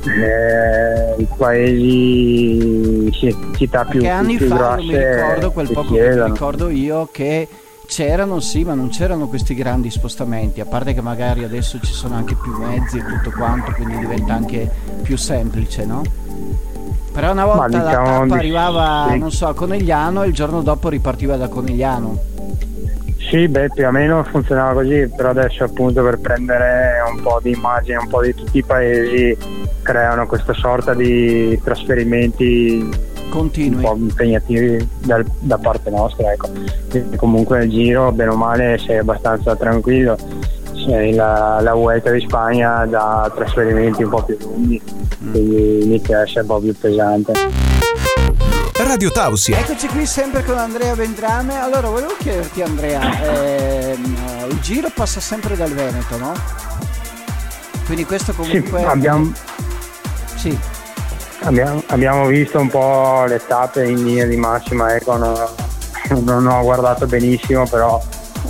eh, 0.06 1.22
i 1.22 1.28
paesi 1.38 3.12
città 3.12 3.86
più, 3.86 4.00
Perché 4.00 4.10
anni 4.10 4.38
più 4.38 4.48
fa 4.48 4.56
grosse 4.56 4.84
mi 4.84 4.98
ricordo 4.98 5.52
quel 5.52 5.72
poco 5.72 5.94
che 5.94 6.10
mi 6.10 6.24
ricordo 6.24 6.70
io 6.70 7.10
che 7.12 7.48
c'erano 7.86 8.39
sì 8.39 8.63
ma 8.63 8.74
non 8.74 8.89
c'erano 8.89 9.28
questi 9.28 9.54
grandi 9.54 9.91
spostamenti 9.91 10.62
a 10.62 10.65
parte 10.65 10.94
che 10.94 11.02
magari 11.02 11.44
adesso 11.44 11.78
ci 11.82 11.91
sono 11.94 12.15
anche 12.15 12.36
più 12.36 12.56
mezzi 12.58 12.98
e 12.98 13.04
tutto 13.04 13.32
quanto 13.32 13.74
quindi 13.74 13.98
diventa 14.00 14.34
anche 14.34 14.70
più 15.04 15.17
semplice 15.17 15.86
no? 15.86 16.02
Però 17.12 17.32
una 17.32 17.45
volta 17.45 17.67
diciamo, 17.67 18.06
la 18.06 18.19
tappa 18.19 18.36
arrivava 18.36 19.08
sì. 19.10 19.17
non 19.17 19.32
so 19.32 19.47
a 19.47 19.54
Conegliano 19.54 20.24
e 20.24 20.28
il 20.28 20.34
giorno 20.34 20.62
dopo 20.62 20.89
ripartiva 20.89 21.36
da 21.36 21.47
Conegliano 21.47 22.30
sì, 23.30 23.47
beh, 23.47 23.69
più 23.69 23.88
o 23.88 23.91
meno 23.91 24.24
funzionava 24.26 24.82
così, 24.82 25.08
però 25.15 25.30
adesso 25.30 25.63
appunto 25.63 26.04
per 26.04 26.19
prendere 26.19 26.95
un 27.10 27.21
po' 27.21 27.39
di 27.41 27.52
immagine, 27.52 27.97
un 27.97 28.10
po' 28.10 28.21
di 28.21 28.34
tutti 28.34 28.58
i 28.58 28.63
paesi 28.63 29.38
creano 29.82 30.28
questa 30.28 30.54
sorta 30.54 30.93
di 30.93 31.58
trasferimenti 31.63 32.89
continui 33.30 33.76
un 33.78 33.82
po' 33.82 33.95
impegnativi 33.95 34.86
dal, 35.06 35.26
da 35.39 35.58
parte 35.58 35.89
nostra 35.89 36.34
ecco. 36.34 36.50
Quindi 36.89 37.15
comunque 37.15 37.60
nel 37.60 37.69
giro 37.69 38.12
bene 38.12 38.32
o 38.32 38.36
male 38.36 38.78
sei 38.78 38.97
abbastanza 38.97 39.56
tranquillo 39.56 40.17
la, 41.14 41.60
la 41.62 41.74
Vuelta 41.74 42.12
di 42.12 42.22
Spagna 42.22 42.86
da 42.86 43.32
trasferimenti 43.34 44.04
un 44.04 44.10
po' 44.10 44.24
più 44.24 44.38
lunghi 44.40 44.82
mm. 45.24 45.32
quindi 45.32 45.84
inizia 45.84 46.20
a 46.20 46.22
essere 46.22 46.42
un 46.42 46.48
po' 46.48 46.60
più 46.60 46.78
pesante 46.78 47.34
Radio 48.92 49.10
Tausia. 49.12 49.58
Eccoci 49.58 49.88
qui 49.88 50.06
sempre 50.06 50.44
con 50.44 50.58
Andrea 50.58 50.94
Vendrame. 50.96 51.58
Allora, 51.62 51.88
volevo 51.88 52.14
chiederti 52.18 52.62
Andrea, 52.62 53.22
ehm, 53.22 54.16
il 54.50 54.60
giro 54.60 54.90
passa 54.94 55.22
sempre 55.22 55.56
dal 55.56 55.72
Veneto, 55.72 56.18
no? 56.18 56.34
Quindi 57.86 58.04
questo 58.06 58.34
comunque... 58.34 58.80
Sì, 58.80 58.86
abbiamo... 58.86 59.32
Sì. 60.36 60.60
Abbiamo, 61.44 61.82
abbiamo, 61.88 62.26
visto 62.26 62.60
un 62.60 62.68
po' 62.68 63.24
le 63.28 63.40
tappe 63.46 63.88
in 63.88 64.04
linea 64.04 64.26
di 64.26 64.36
massima, 64.36 64.94
ecco, 64.94 65.16
non, 65.16 65.36
non 66.26 66.46
ho 66.48 66.62
guardato 66.62 67.06
benissimo, 67.06 67.66
però 67.68 68.02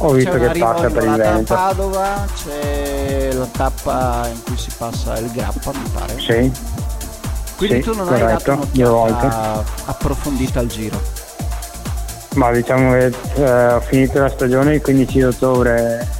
ho 0.05 0.11
visto 0.11 0.31
che 0.31 0.59
passa 0.59 0.89
per 0.89 1.03
il 1.03 1.15
Veneto. 1.15 1.53
A 1.53 1.57
Padova 1.57 2.25
c'è 2.43 3.31
la 3.33 3.45
tappa 3.45 4.27
in 4.31 4.43
cui 4.43 4.57
si 4.57 4.71
passa 4.77 5.17
il 5.17 5.31
Grappa, 5.31 5.71
mi 5.71 5.89
pare. 5.93 6.19
Sì. 6.19 6.51
Quindi 7.57 7.83
sì, 7.83 7.89
tu 7.89 7.95
non 7.95 8.07
corretto, 8.07 8.25
hai 8.25 8.31
dato 8.31 8.51
un'occhiata 8.53 9.63
approfondita 9.85 10.59
al 10.59 10.67
giro? 10.67 10.99
Ma 12.35 12.51
diciamo 12.51 12.93
che 12.93 13.13
eh, 13.35 13.73
ho 13.73 13.81
finito 13.81 14.19
la 14.19 14.29
stagione 14.29 14.75
il 14.75 14.81
15 14.81 15.21
ottobre 15.23 16.19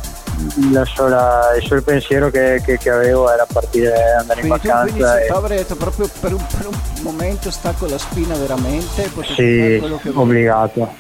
la 0.72 0.86
sola, 0.86 1.56
il 1.56 1.65
solo 1.65 1.82
pensiero 1.82 2.30
che, 2.30 2.62
che, 2.63 2.78
che, 2.78 2.89
avevo 2.89 3.32
era 3.32 3.46
partire 3.52 3.94
andare 4.20 4.41
Quindi 4.41 4.60
in 4.65 4.72
vacanza. 4.72 4.94
Tu 4.94 4.98
15 5.00 5.30
ottobre 5.30 5.54
hai 5.54 5.60
detto 5.62 5.76
proprio 5.76 6.10
per 6.20 6.34
un, 6.34 6.46
per 6.58 6.67
un, 6.67 6.74
momento 7.02 7.52
stacco 7.52 7.86
la 7.88 7.98
spina 7.98 8.36
veramente? 8.36 9.10
Sì, 9.36 9.82
obbligato. 10.13 10.94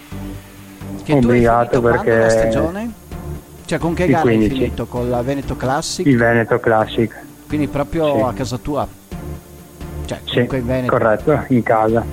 Che 1.19 1.25
obbligato 1.25 1.81
perché... 1.81 2.17
la 2.17 2.29
stagione? 2.29 2.91
Cioè 3.65 3.79
con 3.79 3.93
che 3.93 4.07
gara 4.07 4.29
hai 4.29 4.49
finito? 4.49 4.85
Con 4.85 5.09
la 5.09 5.21
Veneto 5.21 5.55
Classic? 5.55 6.05
Il 6.05 6.17
Veneto 6.17 6.59
Classic. 6.59 7.13
Quindi 7.47 7.67
proprio 7.67 8.15
sì. 8.15 8.21
a 8.21 8.33
casa 8.33 8.57
tua? 8.57 8.87
Cioè, 10.05 10.19
sì, 10.25 10.39
in 10.39 10.65
Veneto. 10.65 10.91
corretto, 10.91 11.43
in 11.49 11.63
casa. 11.63 12.03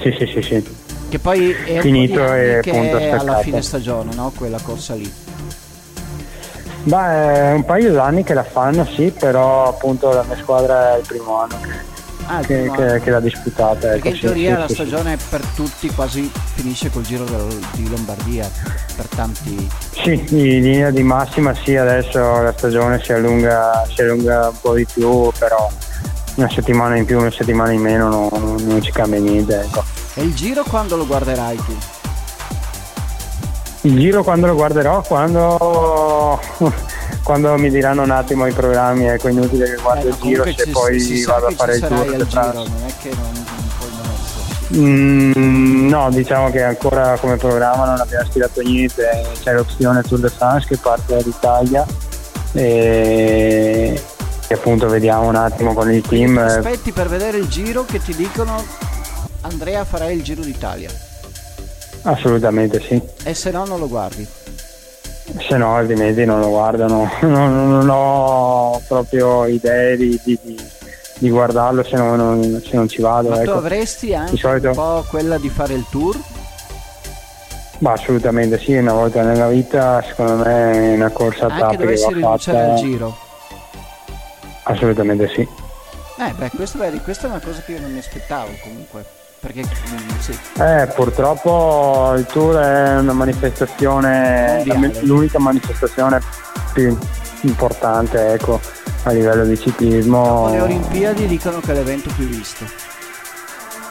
Sì, 0.00 0.14
sì, 0.18 0.26
sì, 0.26 0.42
sì. 0.42 0.76
Che 1.08 1.18
poi 1.18 1.50
è 1.50 1.80
finito 1.80 2.32
e 2.32 2.58
appunto 2.58 2.98
staccato. 2.98 3.22
alla 3.22 3.38
fine 3.38 3.62
stagione, 3.62 4.14
no? 4.14 4.32
Quella 4.36 4.58
corsa 4.62 4.94
lì. 4.94 5.12
Beh, 6.82 7.52
un 7.52 7.64
paio 7.64 7.92
d'anni 7.92 8.22
che 8.22 8.32
la 8.32 8.44
fanno, 8.44 8.84
sì, 8.84 9.12
però 9.16 9.68
appunto 9.68 10.12
la 10.12 10.22
mia 10.22 10.36
squadra 10.36 10.94
è 10.94 10.98
il 10.98 11.06
primo 11.06 11.40
anno 11.40 11.58
che, 11.60 11.68
ah, 12.36 12.40
che, 12.40 12.70
che, 12.74 13.00
che 13.00 13.10
l'ha 13.10 13.20
disputata. 13.20 13.88
Perché 13.88 14.08
ecco, 14.08 14.16
in 14.16 14.20
teoria 14.20 14.54
sì, 14.54 14.60
la 14.60 14.68
sì, 14.68 14.74
stagione 14.74 15.18
per 15.28 15.44
tutti 15.54 15.88
quasi 15.90 16.30
finisce 16.54 16.90
col 16.90 17.02
giro 17.02 17.24
di 17.72 17.88
Lombardia, 17.88 18.50
per 18.96 19.06
tanti. 19.08 19.68
Sì, 19.90 20.24
in 20.30 20.62
linea 20.62 20.90
di 20.90 21.02
massima 21.02 21.54
sì, 21.54 21.76
adesso 21.76 22.18
la 22.42 22.54
stagione 22.56 23.02
si 23.02 23.12
allunga, 23.12 23.86
si 23.92 24.02
allunga 24.02 24.48
un 24.48 24.60
po' 24.60 24.74
di 24.74 24.86
più, 24.92 25.30
però 25.38 25.70
una 26.36 26.48
settimana 26.48 26.96
in 26.96 27.04
più, 27.04 27.18
una 27.18 27.30
settimana 27.30 27.72
in 27.72 27.80
meno 27.80 28.08
non, 28.08 28.56
non 28.60 28.82
ci 28.82 28.92
cambia 28.92 29.18
niente. 29.18 29.60
Ecco. 29.60 29.84
E 30.14 30.22
il 30.22 30.34
giro 30.34 30.62
quando 30.64 30.96
lo 30.96 31.06
guarderai 31.06 31.56
tu? 31.56 31.76
Il 33.82 33.98
giro 33.98 34.22
quando 34.22 34.46
lo 34.46 34.54
guarderò? 34.54 35.00
Quando, 35.00 36.38
quando 37.24 37.56
mi 37.56 37.70
diranno 37.70 38.02
un 38.02 38.10
attimo 38.10 38.46
i 38.46 38.52
programmi, 38.52 39.06
ecco, 39.06 39.28
inutile 39.28 39.70
che 39.70 39.80
guardo 39.80 40.06
eh, 40.06 40.10
il 40.10 40.16
giro 40.20 40.44
se 40.44 40.68
poi 40.70 41.00
si 41.00 41.24
vado 41.24 41.46
a 41.46 41.50
fare 41.52 41.76
il 41.76 41.86
tour. 41.86 42.26
Giro, 42.26 42.52
non 42.52 42.84
è 42.86 42.92
che 43.00 43.10
non, 43.10 43.32
non 43.32 43.70
puoi 44.68 44.80
mm, 44.80 45.88
no, 45.88 46.10
diciamo 46.10 46.50
che 46.50 46.62
ancora 46.62 47.16
come 47.18 47.36
programma 47.36 47.86
non 47.86 48.00
abbiamo 48.00 48.26
stilato 48.28 48.60
niente, 48.60 49.26
c'è 49.42 49.54
l'opzione 49.54 50.02
Tour 50.02 50.20
de 50.20 50.28
France 50.28 50.66
che 50.66 50.76
parte 50.76 51.14
dall'Italia 51.14 51.86
e, 52.52 54.02
e 54.46 54.54
appunto 54.54 54.88
vediamo 54.88 55.26
un 55.26 55.36
attimo 55.36 55.72
con 55.72 55.90
il 55.90 56.02
team. 56.02 56.34
Ti 56.34 56.58
aspetti 56.58 56.92
per 56.92 57.08
vedere 57.08 57.38
il 57.38 57.48
giro 57.48 57.86
che 57.86 58.02
ti 58.02 58.14
dicono 58.14 58.62
Andrea 59.40 59.86
farai 59.86 60.16
il 60.16 60.22
Giro 60.22 60.42
d'Italia? 60.42 61.08
Assolutamente 62.02 62.80
sì. 62.80 63.00
E 63.24 63.34
se 63.34 63.50
no 63.50 63.64
non 63.66 63.78
lo 63.78 63.88
guardi? 63.88 64.26
Se 65.38 65.56
no 65.56 65.76
altrimenti 65.76 66.24
non 66.24 66.40
lo 66.40 66.48
guardano, 66.48 67.10
non, 67.22 67.68
non 67.68 67.88
ho 67.88 68.80
proprio 68.88 69.46
idee 69.46 69.96
di, 69.96 70.20
di, 70.24 70.38
di 71.18 71.30
guardarlo 71.30 71.84
se, 71.84 71.96
no, 71.96 72.16
non, 72.16 72.62
se 72.64 72.76
non 72.76 72.88
ci 72.88 73.00
vado. 73.00 73.28
Ma 73.28 73.42
ecco. 73.42 73.52
tu 73.52 73.58
avresti 73.58 74.14
anche 74.14 74.36
solito... 74.36 74.68
un 74.68 74.74
po' 74.74 75.04
quella 75.08 75.38
di 75.38 75.48
fare 75.48 75.74
il 75.74 75.86
tour? 75.90 76.18
Ma 77.78 77.92
assolutamente 77.92 78.58
sì, 78.58 78.74
una 78.74 78.92
volta 78.92 79.22
nella 79.22 79.48
vita 79.48 80.02
secondo 80.02 80.36
me 80.36 80.92
è 80.92 80.94
una 80.94 81.10
corsa 81.10 81.46
a 81.46 81.54
Anche 81.54 81.78
dovessi 81.78 82.12
rinunciare 82.12 82.58
fatta... 82.58 82.72
al 82.72 82.78
giro? 82.78 83.16
Assolutamente 84.64 85.28
sì. 85.28 85.40
Eh 86.18 86.32
beh, 86.36 86.50
questo, 86.50 86.76
vedi, 86.76 87.00
questa 87.00 87.28
è 87.28 87.30
una 87.30 87.40
cosa 87.40 87.62
che 87.62 87.72
io 87.72 87.80
non 87.80 87.92
mi 87.92 87.98
aspettavo 87.98 88.50
comunque. 88.62 89.19
Perché 89.40 89.62
mm, 89.62 90.18
sì. 90.18 90.38
Eh, 90.58 90.86
purtroppo 90.94 92.12
il 92.14 92.26
tour 92.26 92.56
è 92.56 92.98
una 92.98 93.14
manifestazione, 93.14 94.62
Mondiale. 94.66 95.00
l'unica 95.04 95.38
manifestazione 95.38 96.20
più 96.74 96.96
importante, 97.42 98.34
ecco. 98.34 98.60
a 99.04 99.10
livello 99.12 99.44
di 99.44 99.58
ciclismo. 99.58 100.50
Le 100.50 100.60
Olimpiadi 100.60 101.26
dicono 101.26 101.60
che 101.60 101.72
è 101.72 101.74
l'evento 101.74 102.10
più 102.14 102.26
visto. 102.26 102.66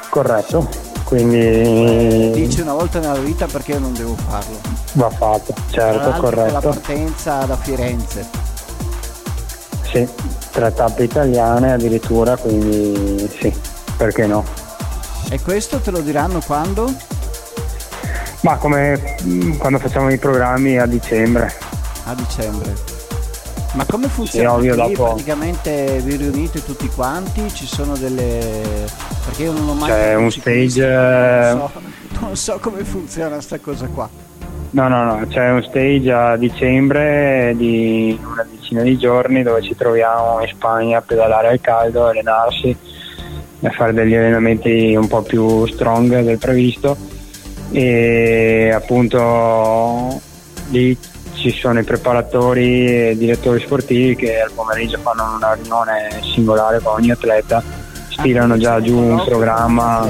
Corretto, 0.10 0.70
quindi... 1.04 2.32
Dici 2.32 2.62
una 2.62 2.74
volta 2.74 3.00
nella 3.00 3.18
vita 3.18 3.48
perché 3.48 3.80
non 3.80 3.94
devo 3.94 4.16
farlo. 4.16 4.60
Va 4.94 5.10
fatto, 5.10 5.56
certo, 5.72 6.12
corretto. 6.20 6.54
La 6.54 6.60
partenza 6.60 7.46
da 7.46 7.58
Firenze. 7.58 8.28
Sì, 9.92 10.08
tre 10.52 10.72
tappe 10.72 11.06
italiane 11.06 11.74
addirittura, 11.74 12.38
quindi 12.38 13.28
sì, 13.40 13.52
perché 13.98 14.28
no. 14.28 14.68
E 15.32 15.39
questo 15.42 15.80
te 15.80 15.92
lo 15.92 16.00
diranno 16.00 16.39
quando? 16.39 16.92
Ma 18.42 18.58
come 18.58 19.18
mm, 19.24 19.58
quando 19.58 19.78
facciamo 19.78 20.10
i 20.10 20.18
programmi 20.18 20.80
a 20.80 20.88
dicembre. 20.88 21.54
A 22.06 22.15
dicembre. 22.15 22.74
Ma 23.74 23.86
come 23.86 24.08
funziona? 24.08 24.50
Sì, 24.50 24.56
ovvio, 24.56 24.76
dopo... 24.76 25.04
Praticamente 25.10 26.00
vi 26.04 26.15
riunite 26.15 26.63
tutti 26.63 26.88
quanti, 26.88 27.48
ci 27.54 27.68
sono 27.68 27.96
delle... 27.96 28.88
perché 29.26 29.44
io 29.44 29.52
non 29.52 29.70
ho 29.70 29.74
mai... 29.76 29.89
C'è 29.89 30.15
un 30.15 30.32
stage... 30.32 30.88
Non 30.88 31.70
so, 31.72 31.82
non 32.20 32.36
so 32.36 32.60
come 32.60 32.84
funziona 32.84 33.39
sta 33.39 33.60
cosa 33.60 33.86
qua. 33.86 34.10
No, 34.72 34.88
no, 34.88 35.04
no, 35.04 35.28
c'è 35.28 35.52
un 35.52 35.63
stage 35.63 36.12
a 36.12 36.36
dicembre 36.38 37.54
di 37.56 38.20
una 38.24 38.46
decina 38.50 38.82
di 38.82 38.98
giorni 38.98 39.44
dove 39.44 39.62
ci 39.62 39.76
troviamo 39.76 40.42
in 40.42 40.48
Spagna 40.48 41.00
a 41.00 41.02
pedalare 41.02 41.50
al 41.50 41.62
caldo, 41.62 42.08
allenarsi, 42.08 42.76
a 43.62 43.69
fare 43.72 43.93
degli 43.93 44.15
allenamenti 44.15 44.95
un 44.95 45.08
po' 45.08 45.22
più 45.22 45.65
strong 45.67 46.22
del 46.22 46.38
previsto. 46.38 46.95
E 47.72 48.72
appunto 48.74 50.19
lì 50.69 50.98
ci 51.36 51.52
sono 51.52 51.80
i 51.80 51.84
preparatori 51.84 52.88
e 52.88 53.12
i 53.12 53.17
direttori 53.17 53.60
sportivi 53.60 54.15
che 54.15 54.41
al 54.41 54.52
pomeriggio 54.52 54.98
fanno 55.00 55.36
una 55.36 55.54
riunione 55.54 56.10
singolare 56.34 56.80
con 56.82 56.95
ogni 56.95 57.12
atleta, 57.12 57.63
stilano 58.10 58.58
già 58.58 58.82
giù 58.82 58.98
un 58.98 59.24
programma. 59.24 60.10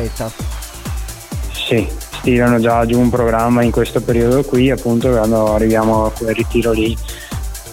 Sì, 1.51 1.87
stilano 1.99 2.59
già 2.59 2.85
giù 2.85 2.99
un 2.99 3.09
programma 3.09 3.61
in 3.61 3.71
questo 3.71 4.01
periodo 4.01 4.43
qui, 4.43 4.71
appunto 4.71 5.09
quando 5.09 5.53
arriviamo 5.53 6.05
a 6.05 6.11
quel 6.11 6.33
ritiro 6.33 6.71
lì, 6.71 6.97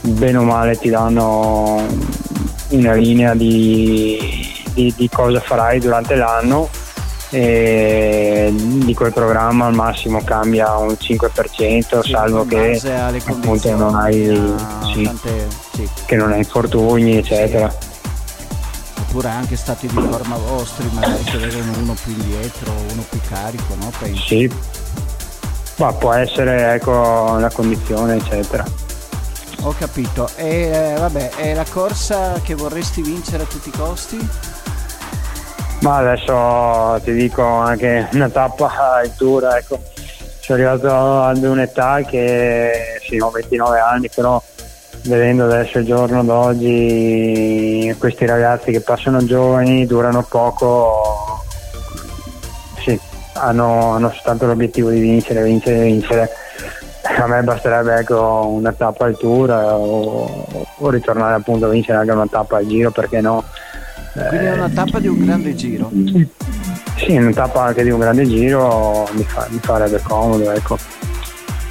bene 0.03 0.37
o 0.37 0.43
male 0.43 0.77
ti 0.77 0.91
danno 0.91 1.83
una 2.71 2.93
linea 2.93 3.35
di, 3.35 4.19
di, 4.77 4.93
di 4.95 5.09
cosa 5.09 5.41
farai 5.41 5.81
durante 5.81 6.15
l'anno 6.15 6.69
e 7.31 8.55
di 8.55 8.95
quel 8.95 9.13
programma 9.13 9.67
al 9.67 9.75
massimo 9.75 10.23
cambia 10.23 10.77
un 10.77 10.97
5% 11.01 12.01
sì, 12.01 12.11
salvo 12.11 12.47
che 12.47 12.81
appunto 13.27 13.75
non 13.75 13.97
hai 13.97 14.55
sì, 14.93 15.03
tante, 15.03 15.49
sì. 15.73 15.89
che 16.05 16.15
non 16.15 16.31
hai 16.31 16.39
infortuni 16.39 17.17
eccetera 17.17 17.75
oppure 19.01 19.29
anche 19.29 19.57
stati 19.57 19.89
di 19.89 19.95
forma 19.95 20.37
vostri 20.37 20.89
magari 20.93 21.25
che 21.25 21.37
avevano 21.37 21.79
uno 21.79 21.97
più 22.01 22.13
indietro 22.13 22.71
uno 22.93 23.05
più 23.09 23.21
carico 23.29 23.75
no? 23.81 23.91
Penso. 23.99 24.23
sì 24.25 24.51
ma 25.79 25.93
può 25.93 26.13
essere 26.13 26.75
ecco 26.75 27.39
la 27.39 27.51
condizione 27.51 28.17
eccetera 28.17 28.65
ho 29.63 29.75
capito 29.77 30.31
e 30.37 30.71
eh, 30.73 30.95
vabbè 30.97 31.31
è 31.31 31.55
la 31.55 31.67
corsa 31.69 32.41
che 32.41 32.55
vorresti 32.55 33.03
vincere 33.03 33.43
a 33.43 33.47
tutti 33.47 33.69
i 33.69 33.73
costi? 33.73 34.29
Ma 35.81 35.97
adesso 35.97 37.01
ti 37.05 37.13
dico 37.13 37.43
anche 37.45 38.09
una 38.13 38.29
tappa 38.29 39.03
in 39.05 39.13
tour, 39.17 39.45
ecco. 39.57 39.81
Sono 40.41 40.59
arrivato 40.59 41.23
ad 41.23 41.43
un'età 41.43 42.03
che 42.03 43.01
sì, 43.07 43.19
ho 43.19 43.31
29 43.31 43.79
anni, 43.81 44.09
però 44.15 44.41
vedendo 45.07 45.45
adesso 45.45 45.79
il 45.79 45.85
giorno 45.85 46.23
d'oggi 46.25 47.95
questi 47.99 48.27
ragazzi 48.27 48.71
che 48.71 48.81
passano 48.81 49.25
giovani, 49.25 49.87
durano 49.87 50.23
poco, 50.23 51.43
sì, 52.79 52.99
hanno, 53.35 53.93
hanno 53.93 54.11
soltanto 54.11 54.47
l'obiettivo 54.47 54.91
di 54.91 55.01
vincere, 55.01 55.43
vincere, 55.43 55.83
vincere. 55.83 56.31
A 57.03 57.27
me 57.27 57.43
basterebbe 57.43 57.97
ecco, 57.97 58.47
una 58.49 58.73
tappa 58.73 59.07
al 59.07 59.17
tour 59.17 59.51
o, 59.51 60.47
o 60.79 60.91
ritornare 60.91 61.35
appunto 61.35 61.67
a 61.67 61.69
vincere 61.69 61.99
anche 61.99 62.13
una 62.13 62.27
tappa 62.27 62.59
al 62.59 62.67
giro, 62.67 62.91
perché 62.91 63.21
no? 63.21 63.45
Quindi 64.29 64.47
è 64.47 64.53
una 64.53 64.69
tappa 64.69 64.99
di 64.99 65.09
un 65.09 65.25
grande 65.25 65.55
giro. 65.55 65.91
Sì, 66.97 67.17
una 67.17 67.33
tappa 67.33 67.65
anche 67.65 67.83
di 67.83 67.91
un 67.91 67.99
grande 67.99 68.27
giro 68.27 69.09
mi, 69.13 69.25
fa, 69.25 69.47
mi 69.51 69.59
farebbe 69.63 70.01
comodo, 70.01 70.51
ecco. 70.51 70.79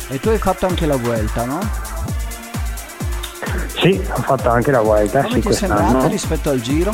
E 0.09 0.19
tu 0.19 0.29
hai 0.29 0.37
fatto 0.37 0.67
anche 0.67 0.85
la 0.85 0.95
Vuelta, 0.97 1.45
no? 1.45 1.59
Sì, 3.77 3.99
ho 4.11 4.21
fatto 4.21 4.49
anche 4.49 4.71
la 4.71 4.81
Vuelta. 4.81 5.23
Come 5.23 5.33
sì, 5.35 5.41
ti 5.41 5.47
è 5.47 5.53
sembrata 5.53 6.07
rispetto 6.07 6.49
al 6.51 6.61
giro? 6.61 6.93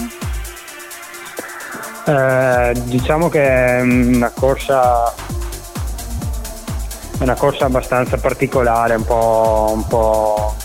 Eh, 2.06 2.82
diciamo 2.86 3.30
che 3.30 3.44
è 3.44 3.82
una 3.82 4.30
corsa 4.30 5.14
una 7.20 7.36
corsa 7.36 7.66
abbastanza 7.66 8.18
particolare, 8.18 8.96
un 8.96 9.06
po', 9.06 9.72
un 9.74 9.86
po'... 9.88 10.56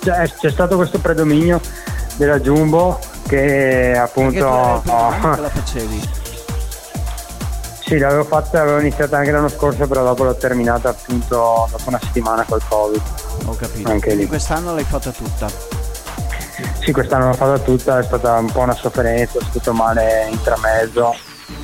C'è, 0.00 0.28
c'è 0.28 0.50
stato 0.50 0.76
questo 0.76 0.98
predominio 0.98 1.60
della 2.16 2.40
Jumbo 2.40 2.98
che 3.26 3.96
appunto 3.96 4.46
oh, 4.46 4.82
la 4.84 5.48
facevi. 5.48 6.22
Sì 7.80 7.98
l'avevo 7.98 8.24
fatta 8.24 8.62
avevo 8.62 8.78
iniziato 8.78 9.14
anche 9.14 9.30
l'anno 9.30 9.48
scorso 9.48 9.86
però 9.86 10.02
dopo 10.02 10.24
l'ho 10.24 10.34
terminata 10.36 10.88
appunto 10.88 11.68
dopo 11.70 11.88
una 11.88 12.00
settimana 12.02 12.44
col 12.44 12.62
covid. 12.66 13.02
Ho 13.46 13.54
capito. 13.56 13.90
Anche 13.90 14.06
quindi 14.06 14.22
lì. 14.22 14.28
quest'anno 14.28 14.74
l'hai 14.74 14.84
fatta 14.84 15.10
tutta? 15.10 15.48
Sì 16.80 16.92
quest'anno 16.92 17.28
l'ho 17.28 17.34
fatta 17.34 17.58
tutta 17.58 17.98
è 17.98 18.02
stata 18.02 18.38
un 18.38 18.50
po' 18.50 18.60
una 18.60 18.74
sofferenza 18.74 19.38
è 19.38 19.42
stato 19.42 19.72
male 19.72 20.28
intramezzo 20.30 21.14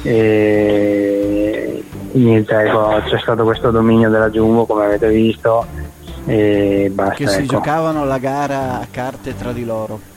e 0.03 1.85
niente 2.13 2.55
ecco 2.55 3.01
c'è 3.07 3.19
stato 3.19 3.45
questo 3.45 3.71
dominio 3.71 4.11
della 4.11 4.29
Jumbo 4.29 4.67
come 4.67 4.85
avete 4.85 5.09
visto 5.09 5.67
e 6.27 6.91
basta 6.93 7.15
che 7.15 7.29
si 7.29 7.39
ecco. 7.39 7.47
giocavano 7.47 8.05
la 8.05 8.19
gara 8.19 8.81
a 8.81 8.87
carte 8.91 9.35
tra 9.37 9.53
di 9.53 9.65
loro 9.65 10.10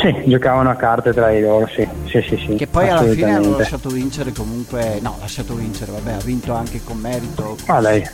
sì, 0.00 0.22
giocavano 0.26 0.70
a 0.70 0.74
carte 0.74 1.12
tra 1.12 1.30
di 1.30 1.40
loro, 1.40 1.68
sì. 1.68 1.86
sì, 2.06 2.22
sì, 2.22 2.36
sì 2.36 2.54
che 2.56 2.66
poi 2.66 2.88
alla 2.88 3.02
fine 3.02 3.34
hanno 3.34 3.56
lasciato 3.56 3.88
vincere 3.88 4.32
comunque, 4.32 4.98
no, 5.00 5.16
lasciato 5.20 5.54
vincere, 5.54 5.92
vabbè, 5.92 6.12
ha 6.12 6.24
vinto 6.24 6.52
anche 6.52 6.80
con 6.82 6.96
merito. 6.98 7.56
Ah, 7.66 7.80
lei. 7.80 8.08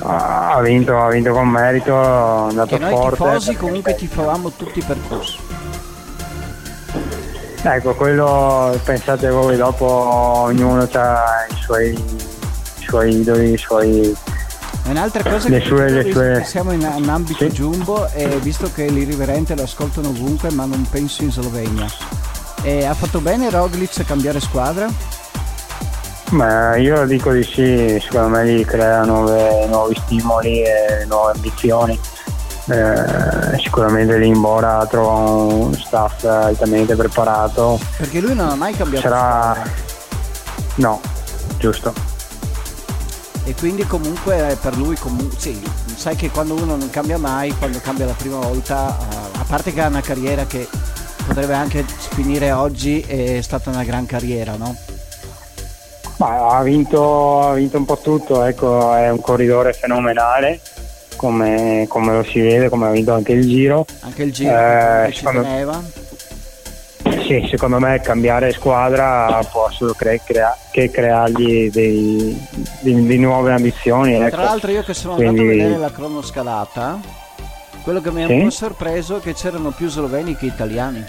Ha 0.00 0.60
vinto, 0.60 0.98
ha 0.98 1.08
vinto 1.08 1.32
con 1.32 1.48
merito, 1.48 1.92
è 1.92 2.48
andato 2.50 2.76
che 2.76 2.82
noi 2.82 2.90
forte. 2.90 3.16
tifosi 3.16 3.56
comunque 3.56 3.94
tifavamo 3.94 4.50
tutti 4.50 4.82
per 4.82 4.96
Cus. 5.08 5.38
Ecco, 7.62 7.94
quello 7.94 8.78
pensate 8.84 9.28
voi, 9.30 9.56
dopo 9.56 9.84
ognuno 9.86 10.88
ha 10.92 11.46
i 11.50 11.54
suoi, 11.60 11.90
i 11.90 12.82
suoi 12.82 13.20
idoli, 13.20 13.52
i 13.52 13.58
suoi 13.58 14.16
Un'altra 14.88 15.22
cosa 15.22 15.48
le 15.50 15.60
che 15.60 15.66
sue, 15.66 15.90
le 15.90 16.10
sue... 16.10 16.44
siamo 16.44 16.72
in, 16.72 16.80
in 16.96 17.08
ambito 17.08 17.44
sì. 17.44 17.50
jumbo 17.50 18.08
e 18.10 18.38
visto 18.40 18.70
che 18.72 18.88
l'irriverente 18.88 19.54
lo 19.54 19.62
ascoltano 19.62 20.08
ovunque 20.08 20.50
ma 20.50 20.64
non 20.64 20.86
penso 20.88 21.22
in 21.22 21.30
Slovenia. 21.30 21.86
E 22.62 22.84
ha 22.86 22.94
fatto 22.94 23.20
bene 23.20 23.50
Roglic 23.50 24.00
a 24.00 24.04
cambiare 24.04 24.40
squadra? 24.40 24.88
Ma 26.30 26.76
io 26.76 27.06
dico 27.06 27.32
di 27.32 27.42
sì, 27.42 27.98
secondo 28.00 28.28
me 28.28 28.46
gli 28.46 28.64
crea 28.64 29.04
nuove, 29.04 29.66
nuovi 29.66 29.94
stimoli 30.04 30.62
e 30.62 31.04
nuove 31.06 31.32
ambizioni. 31.34 31.98
Eh, 32.66 33.58
sicuramente 33.62 34.18
l'Imbora 34.18 34.86
trova 34.86 35.12
un 35.12 35.74
staff 35.74 36.24
altamente 36.24 36.96
preparato. 36.96 37.78
Perché 37.96 38.20
lui 38.20 38.34
non 38.34 38.48
ha 38.48 38.54
mai 38.54 38.74
cambiato 38.74 39.08
Sarà... 39.08 39.52
squadra. 39.52 39.72
No, 40.76 41.00
giusto 41.58 42.16
e 43.48 43.54
quindi 43.54 43.86
comunque 43.86 44.58
per 44.60 44.76
lui 44.76 44.94
comu- 44.96 45.34
sì, 45.34 45.58
sai 45.96 46.14
che 46.16 46.28
quando 46.28 46.52
uno 46.52 46.76
non 46.76 46.90
cambia 46.90 47.16
mai, 47.16 47.50
quando 47.52 47.78
cambia 47.80 48.04
la 48.04 48.12
prima 48.12 48.36
volta, 48.36 48.94
uh, 49.00 49.38
a 49.40 49.44
parte 49.48 49.72
che 49.72 49.80
ha 49.80 49.86
una 49.86 50.02
carriera 50.02 50.44
che 50.44 50.68
potrebbe 51.26 51.54
anche 51.54 51.82
finire 52.10 52.52
oggi, 52.52 53.00
è 53.00 53.40
stata 53.40 53.70
una 53.70 53.84
gran 53.84 54.04
carriera, 54.04 54.56
no? 54.56 54.76
Ma 56.18 56.58
ha 56.58 56.62
vinto, 56.62 57.40
ha 57.40 57.54
vinto 57.54 57.78
un 57.78 57.86
po' 57.86 57.98
tutto, 58.02 58.44
ecco, 58.44 58.92
è 58.94 59.08
un 59.08 59.20
corridore 59.20 59.72
fenomenale. 59.72 60.60
Come, 61.16 61.86
come, 61.88 62.12
lo 62.12 62.24
si 62.24 62.40
vede, 62.40 62.68
come 62.68 62.86
ha 62.86 62.90
vinto 62.90 63.14
anche 63.14 63.32
il 63.32 63.48
giro. 63.48 63.86
Anche 64.00 64.24
il 64.24 64.32
giro, 64.32 64.56
eh, 64.56 65.10
ci 65.12 65.24
teneva 65.24 65.82
sì, 67.28 67.46
secondo 67.50 67.78
me 67.78 68.00
cambiare 68.00 68.52
squadra 68.52 69.46
può 69.50 69.70
solo 69.70 69.92
cre- 69.92 70.22
crea- 70.24 70.56
che 70.70 70.90
creargli 70.90 71.70
dei, 71.70 72.48
di, 72.80 73.06
di 73.06 73.18
nuove 73.18 73.52
ambizioni. 73.52 74.14
Ecco. 74.14 74.36
Tra 74.36 74.44
l'altro 74.44 74.70
io 74.70 74.82
che 74.82 74.94
sono 74.94 75.16
Quindi... 75.16 75.40
andato 75.40 75.54
a 75.54 75.62
vedere 75.62 75.78
la 75.78 75.92
cronoscalata, 75.92 76.98
quello 77.82 78.00
che 78.00 78.10
mi 78.10 78.24
ha 78.24 78.26
sì? 78.26 78.32
un 78.32 78.42
po' 78.44 78.50
sorpreso 78.50 79.18
è 79.18 79.20
che 79.20 79.34
c'erano 79.34 79.70
più 79.72 79.88
sloveni 79.88 80.36
che 80.36 80.46
italiani. 80.46 81.04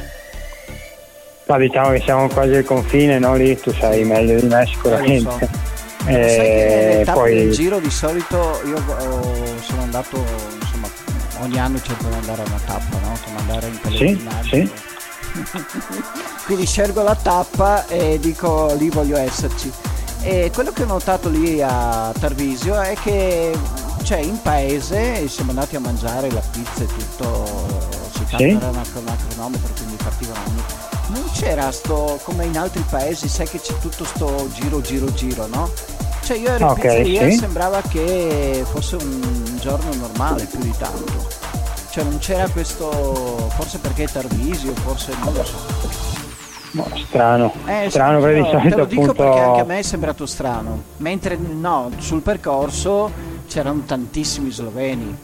Ma 1.46 1.58
diciamo 1.58 1.92
che 1.92 2.02
siamo 2.02 2.28
quasi 2.28 2.56
al 2.56 2.66
confine, 2.66 3.18
no? 3.18 3.36
Lì 3.36 3.58
tu 3.58 3.72
sai 3.72 4.04
meglio 4.04 4.40
di 4.40 4.46
me 4.46 4.66
sicuramente. 4.68 5.50
Eh, 6.06 7.02
so. 7.04 7.12
eh, 7.12 7.14
poi... 7.14 7.34
del 7.34 7.52
giro 7.52 7.80
di 7.80 7.90
solito 7.90 8.62
io 8.66 8.78
sono 9.62 9.82
andato 9.82 10.24
insomma 10.60 10.88
ogni 11.40 11.60
anno 11.60 11.82
cerco 11.82 12.08
di 12.08 12.16
andare 12.16 12.42
a 12.42 12.46
una 12.46 12.60
tappa, 12.66 12.98
no? 13.00 13.18
Come 13.24 13.40
andare 13.40 13.68
in 13.68 13.74
Sì, 13.74 13.80
pellegrinaggio. 13.82 14.56
sì. 14.56 14.72
Quindi 16.46 16.66
scelgo 16.66 17.02
la 17.04 17.16
tappa 17.16 17.86
e 17.88 18.20
dico 18.20 18.74
lì 18.78 18.90
voglio 18.90 19.18
esserci. 19.18 19.72
E 20.22 20.52
quello 20.54 20.72
che 20.72 20.84
ho 20.84 20.88
notato 20.88 21.30
lì 21.30 21.62
a 21.62 22.12
Tarvisio 22.20 22.80
è 22.80 22.94
che 23.02 23.58
cioè, 24.04 24.18
in 24.20 24.42
paese 24.42 25.28
siamo 25.28 25.52
andati 25.52 25.76
a 25.76 25.80
mangiare 25.80 26.30
la 26.32 26.42
pizza 26.52 26.84
e 26.84 26.88
tutto, 26.88 27.46
si 28.14 28.26
Sì. 28.38 28.44
era 28.50 28.68
una, 28.70 28.82
una 28.94 29.16
cronometro 29.30 29.74
quindi 29.76 29.96
partivano 29.96 30.40
ogni- 30.48 30.64
Non 31.20 31.30
c'era 31.32 31.72
sto 31.72 32.20
come 32.24 32.46
in 32.46 32.58
altri 32.58 32.84
paesi, 32.90 33.28
sai 33.28 33.48
che 33.48 33.60
c'è 33.60 33.78
tutto 33.80 34.04
sto 34.06 34.50
giro 34.54 34.82
giro 34.82 35.12
giro, 35.14 35.48
no? 35.48 35.72
Cioè 36.22 36.38
io 36.38 36.50
ero 36.50 36.66
in 36.66 36.70
Ok, 36.72 36.76
pizzeria 36.82 37.22
e 37.24 37.32
sì. 37.32 37.38
sembrava 37.38 37.82
che 37.88 38.64
fosse 38.72 38.96
un 38.98 39.58
giorno 39.60 39.94
normale 39.96 40.46
più 40.46 40.60
di 40.60 40.74
tanto. 40.78 41.28
Cioè 41.92 42.04
non 42.04 42.20
c'era 42.20 42.48
questo, 42.50 43.50
forse 43.56 43.80
perché 43.80 44.04
è 44.04 44.08
Tarvisio, 44.08 44.74
forse 44.76 45.12
non 45.24 45.34
lo 45.34 45.44
so. 45.44 45.58
No, 46.72 46.88
strano. 47.08 47.52
Eh, 47.66 47.90
strano 47.90 48.20
perché 48.20 48.42
di 48.42 48.48
solito 48.48 48.70
te 48.70 48.76
lo 48.76 48.86
dico 48.86 49.02
appunto... 49.02 49.24
perché 49.24 49.40
anche 49.40 49.60
a 49.62 49.64
me 49.66 49.80
è 49.80 49.82
sembrato 49.82 50.26
strano. 50.28 50.84
Mentre 50.98 51.36
no, 51.36 51.90
sul 51.98 52.22
percorso 52.22 53.12
c'erano 53.48 53.82
tantissimi 53.86 54.52
sloveni. 54.52 55.18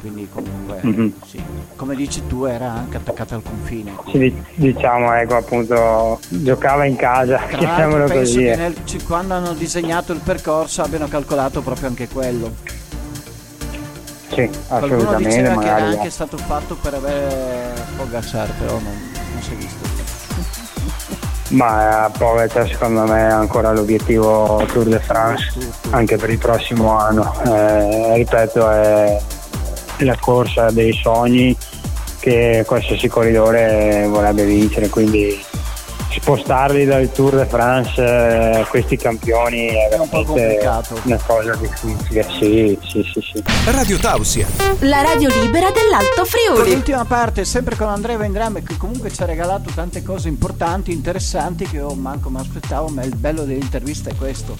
Quindi 0.00 0.28
comunque, 0.30 0.78
Mhm. 0.82 1.12
sì. 1.26 1.42
come 1.76 1.96
dici 1.96 2.26
tu, 2.26 2.44
era 2.44 2.70
anche 2.70 2.98
attaccata 2.98 3.34
al 3.34 3.42
confine. 3.42 3.94
Sì, 4.10 4.18
di- 4.18 4.42
diciamo, 4.56 5.12
ecco, 5.14 5.36
appunto, 5.36 6.20
giocava 6.28 6.84
in 6.84 6.96
casa, 6.96 7.38
chiamiamolo 7.48 8.06
così. 8.08 8.44
eh. 8.46 8.54
nel- 8.56 8.76
quando 9.06 9.32
hanno 9.34 9.54
disegnato 9.54 10.12
il 10.12 10.20
percorso 10.20 10.82
abbiano 10.82 11.08
calcolato 11.08 11.62
proprio 11.62 11.88
anche 11.88 12.06
quello. 12.08 12.52
Sì, 14.34 14.50
Qualcuno 14.68 14.94
assolutamente, 14.94 15.28
diceva 15.28 15.60
che 15.60 15.66
era 15.66 15.74
magari. 15.74 15.96
anche 15.96 16.10
stato 16.10 16.36
fatto 16.36 16.76
per 16.80 16.94
avere 16.94 17.72
Pogacar, 17.96 18.50
però 18.58 18.72
non, 18.72 19.10
non 19.32 19.42
si 19.42 19.52
è 19.52 19.54
visto. 19.54 19.92
Ma 21.48 22.06
eh, 22.06 22.10
Pogacar 22.18 22.68
secondo 22.68 23.02
me 23.04 23.28
è 23.28 23.30
ancora 23.32 23.70
l'obiettivo 23.72 24.64
Tour 24.72 24.86
de 24.86 24.98
France 24.98 25.50
Tour, 25.52 25.64
tour. 25.82 25.94
anche 25.94 26.16
per 26.16 26.30
il 26.30 26.38
prossimo 26.38 26.98
anno. 26.98 27.32
Eh, 27.44 28.14
ripeto, 28.16 28.70
è 28.70 29.20
la 29.98 30.16
corsa 30.18 30.70
dei 30.70 30.92
sogni 30.92 31.56
che 32.18 32.64
qualsiasi 32.66 33.06
corridore 33.08 34.06
vorrebbe 34.08 34.44
vincere, 34.44 34.88
quindi 34.88 35.44
spostarli 36.20 36.84
dal 36.84 37.10
Tour 37.12 37.36
de 37.36 37.46
France 37.46 38.02
eh, 38.02 38.66
questi 38.68 38.96
campioni 38.96 39.66
è 39.68 39.88
È 39.88 39.98
un 39.98 40.08
po' 40.08 40.22
veramente 40.24 40.64
complicato. 40.64 41.00
una 41.04 41.18
cosa 41.26 41.54
difficile. 41.56 42.22
Sì, 42.38 42.78
sì, 42.82 43.02
sì, 43.12 43.20
sì. 43.20 43.42
Radio 43.70 43.98
Tausia, 43.98 44.46
La 44.80 45.02
radio 45.02 45.28
libera 45.40 45.70
dell'Alto 45.70 46.24
Friuli. 46.24 46.72
L'ultima 46.74 47.04
parte, 47.04 47.44
sempre 47.44 47.76
con 47.76 47.88
Andrea 47.88 48.16
Vendrame, 48.16 48.62
che 48.62 48.76
comunque 48.76 49.10
ci 49.10 49.22
ha 49.22 49.26
regalato 49.26 49.70
tante 49.74 50.02
cose 50.02 50.28
importanti, 50.28 50.92
interessanti, 50.92 51.66
che 51.66 51.76
io 51.76 51.90
manco 51.94 52.28
mi 52.30 52.38
aspettavo, 52.40 52.88
ma 52.88 53.02
il 53.02 53.14
bello 53.16 53.42
dell'intervista 53.44 54.10
è 54.10 54.14
questo, 54.16 54.56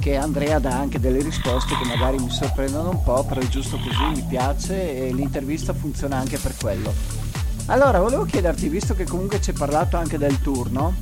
che 0.00 0.16
Andrea 0.16 0.58
dà 0.58 0.72
anche 0.76 0.98
delle 0.98 1.22
risposte 1.22 1.74
che 1.80 1.86
magari 1.88 2.18
mi 2.18 2.30
sorprendono 2.30 2.90
un 2.90 3.02
po', 3.02 3.24
però 3.24 3.40
è 3.40 3.48
giusto 3.48 3.76
così, 3.78 4.20
mi 4.20 4.26
piace 4.28 5.06
e 5.06 5.12
l'intervista 5.12 5.72
funziona 5.72 6.16
anche 6.16 6.38
per 6.38 6.52
quello. 6.60 7.21
Allora, 7.66 8.00
volevo 8.00 8.24
chiederti, 8.24 8.68
visto 8.68 8.94
che 8.94 9.04
comunque 9.04 9.40
ci 9.40 9.50
hai 9.50 9.56
parlato 9.56 9.96
anche 9.96 10.18
del 10.18 10.40
tour, 10.40 10.70
no? 10.70 10.94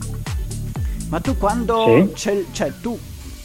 Ma 1.08 1.18
tu 1.20 1.36
quando, 1.36 1.84
Sì. 1.86 2.12
c'è- 2.14 2.44
cioè, 2.52 2.72
tu 2.80 2.98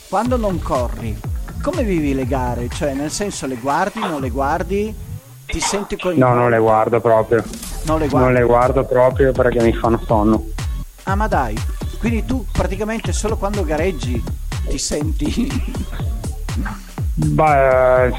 quando 0.09 0.37
non 0.37 0.61
corri, 0.61 1.17
come 1.61 1.83
vivi 1.83 2.13
le 2.13 2.27
gare? 2.27 2.67
Cioè, 2.69 2.93
nel 2.93 3.09
senso, 3.09 3.47
le 3.47 3.55
guardi, 3.55 3.99
non 3.99 4.21
le 4.21 4.29
guardi? 4.29 4.93
Ti 5.45 5.59
senti 5.59 5.97
coinvolto? 5.97 6.33
No, 6.33 6.39
non 6.41 6.49
le 6.51 6.59
guardo 6.59 6.99
proprio. 7.01 7.43
Non 7.85 7.99
le 7.99 8.07
guardi? 8.07 8.27
Non 8.27 8.33
le 8.33 8.43
guardo 8.45 8.83
proprio 8.83 9.31
perché 9.31 9.61
mi 9.63 9.73
fanno 9.73 9.99
sonno. 10.05 10.45
Ah, 11.03 11.15
ma 11.15 11.27
dai. 11.27 11.55
Quindi 11.99 12.25
tu 12.25 12.45
praticamente 12.51 13.11
solo 13.13 13.37
quando 13.37 13.63
gareggi 13.63 14.21
ti 14.67 14.77
senti... 14.77 15.49
Beh, 17.17 18.11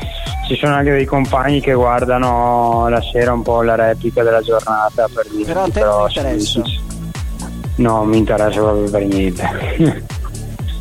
ci 0.48 0.56
sono 0.56 0.74
anche 0.74 0.92
dei 0.92 1.04
compagni 1.04 1.60
che 1.60 1.74
guardano 1.74 2.88
la 2.88 3.02
sera 3.02 3.32
un 3.32 3.42
po' 3.42 3.62
la 3.62 3.74
replica 3.74 4.22
della 4.22 4.40
giornata 4.40 5.06
per 5.12 5.26
dire. 5.28 5.44
Però 5.44 5.64
a 5.64 5.70
te 5.70 5.80
non 5.80 6.06
interessa. 6.08 6.62
No, 7.76 8.04
mi 8.04 8.16
interessa 8.16 8.58
proprio 8.60 8.90
per 8.90 9.04
niente. 9.04 10.04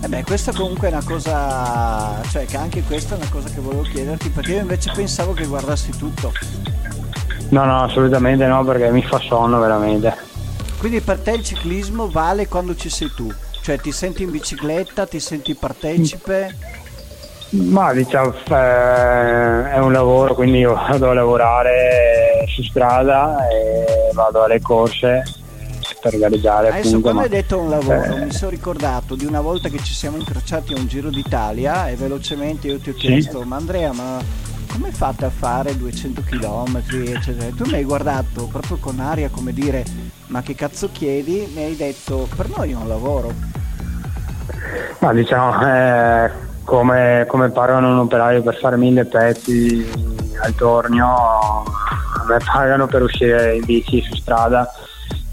Eh 0.06 0.08
beh, 0.08 0.24
questa 0.24 0.54
comunque 0.54 0.90
è 0.90 0.92
una 0.92 1.04
cosa... 1.04 2.22
Cioè, 2.30 2.46
che 2.46 2.58
anche 2.58 2.84
questa 2.84 3.16
è 3.16 3.18
una 3.18 3.28
cosa 3.28 3.50
che 3.50 3.60
volevo 3.60 3.82
chiederti, 3.82 4.30
perché 4.30 4.52
io 4.52 4.60
invece 4.60 4.92
pensavo 4.94 5.34
che 5.34 5.48
guardassi 5.48 5.90
tutto. 5.98 6.32
no, 7.50 7.66
no, 7.66 7.82
assolutamente 7.82 8.46
no, 8.46 8.64
perché 8.64 8.92
mi 8.92 9.02
fa 9.02 9.18
sonno 9.18 9.58
veramente. 9.58 10.16
Quindi 10.78 11.02
per 11.02 11.18
te 11.22 11.32
il 11.32 11.44
ciclismo 11.44 12.08
vale 12.08 12.48
quando 12.48 12.76
ci 12.76 12.88
sei 12.88 13.10
tu? 13.16 13.34
Cioè 13.62 13.80
ti 13.80 13.92
senti 13.92 14.22
in 14.22 14.30
bicicletta, 14.30 15.08
ti 15.08 15.20
senti 15.20 15.56
partecipe? 15.56 16.56
Ma 17.52 17.94
diciamo, 17.94 18.34
eh, 18.50 19.72
è 19.72 19.78
un 19.80 19.92
lavoro, 19.92 20.34
quindi 20.34 20.60
io 20.60 20.74
vado 20.74 21.10
a 21.10 21.14
lavorare 21.14 22.46
su 22.48 22.64
strada 22.64 23.48
e 23.48 23.86
vado 24.14 24.44
alle 24.44 24.60
corse 24.62 25.24
per 26.02 26.18
gareggiare. 26.18 26.70
Adesso 26.70 26.88
appunto, 26.98 27.02
quando 27.02 27.20
ma- 27.20 27.26
hai 27.26 27.30
detto 27.32 27.60
un 27.60 27.70
lavoro 27.70 28.04
eh, 28.16 28.26
mi 28.26 28.32
sono 28.34 28.50
ricordato 28.52 29.16
di 29.16 29.26
una 29.26 29.42
volta 29.42 29.70
che 29.70 29.78
ci 29.84 29.94
siamo 29.94 30.18
incrociati 30.18 30.74
a 30.74 30.78
un 30.80 30.88
Giro 30.88 31.10
d'Italia 31.10 31.88
e 31.88 31.96
velocemente 31.96 32.68
io 32.68 32.80
ti 32.80 32.90
ho 32.90 32.94
Sì. 32.94 33.00
chiesto 33.00 33.42
ma 33.44 33.56
Andrea 33.56 33.92
ma 33.94 34.20
come 34.72 34.92
fate 34.92 35.26
a 35.26 35.30
fare 35.30 35.78
200 35.78 36.22
km 36.30 36.82
eccetera 37.08 37.50
tu 37.56 37.64
mi 37.68 37.76
hai 37.76 37.84
guardato 37.84 38.48
proprio 38.52 38.78
con 38.78 39.00
aria 39.00 39.30
come 39.30 39.54
dire 39.54 39.84
ma 40.28 40.42
che 40.42 40.54
cazzo 40.54 40.90
chiedi 40.92 41.50
mi 41.56 41.64
hai 41.64 41.76
detto 41.76 42.28
per 42.36 42.50
noi 42.56 42.72
è 42.72 42.76
un 42.76 42.88
lavoro 42.88 43.32
Ma 45.00 45.14
diciamo, 45.14 45.68
eh, 45.68 46.32
come, 46.66 47.26
come 47.28 47.50
pagano 47.50 47.92
un 47.92 48.00
operaio 48.00 48.42
per 48.42 48.58
fare 48.58 48.76
mille 48.76 49.06
pezzi 49.06 49.88
al 50.42 50.54
tornio, 50.56 51.06
a 51.08 51.64
me 52.28 52.38
pagano 52.44 52.88
per 52.88 53.04
uscire 53.04 53.56
in 53.56 53.64
bici 53.64 54.02
su 54.02 54.16
strada, 54.16 54.70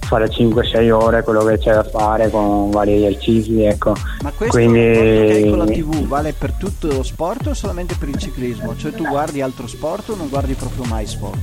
fare 0.00 0.28
5-6 0.28 0.90
ore 0.90 1.22
quello 1.22 1.42
che 1.44 1.58
c'è 1.58 1.72
da 1.72 1.82
fare 1.84 2.30
con 2.30 2.70
vari 2.70 3.02
esercizi, 3.02 3.62
ecco. 3.62 3.94
ma 4.22 4.30
questo 4.30 4.56
Quindi- 4.56 5.48
con 5.48 5.58
la 5.58 5.64
tv 5.64 6.06
vale 6.06 6.34
per 6.34 6.52
tutto 6.52 6.86
lo 6.88 7.02
sport 7.02 7.48
o 7.48 7.54
solamente 7.54 7.96
per 7.98 8.10
il 8.10 8.18
ciclismo? 8.18 8.76
cioè 8.76 8.92
tu 8.92 9.04
guardi 9.06 9.40
altro 9.40 9.66
sport 9.66 10.10
o 10.10 10.16
non 10.16 10.28
guardi 10.28 10.52
proprio 10.54 10.84
mai 10.84 11.06
sport? 11.06 11.38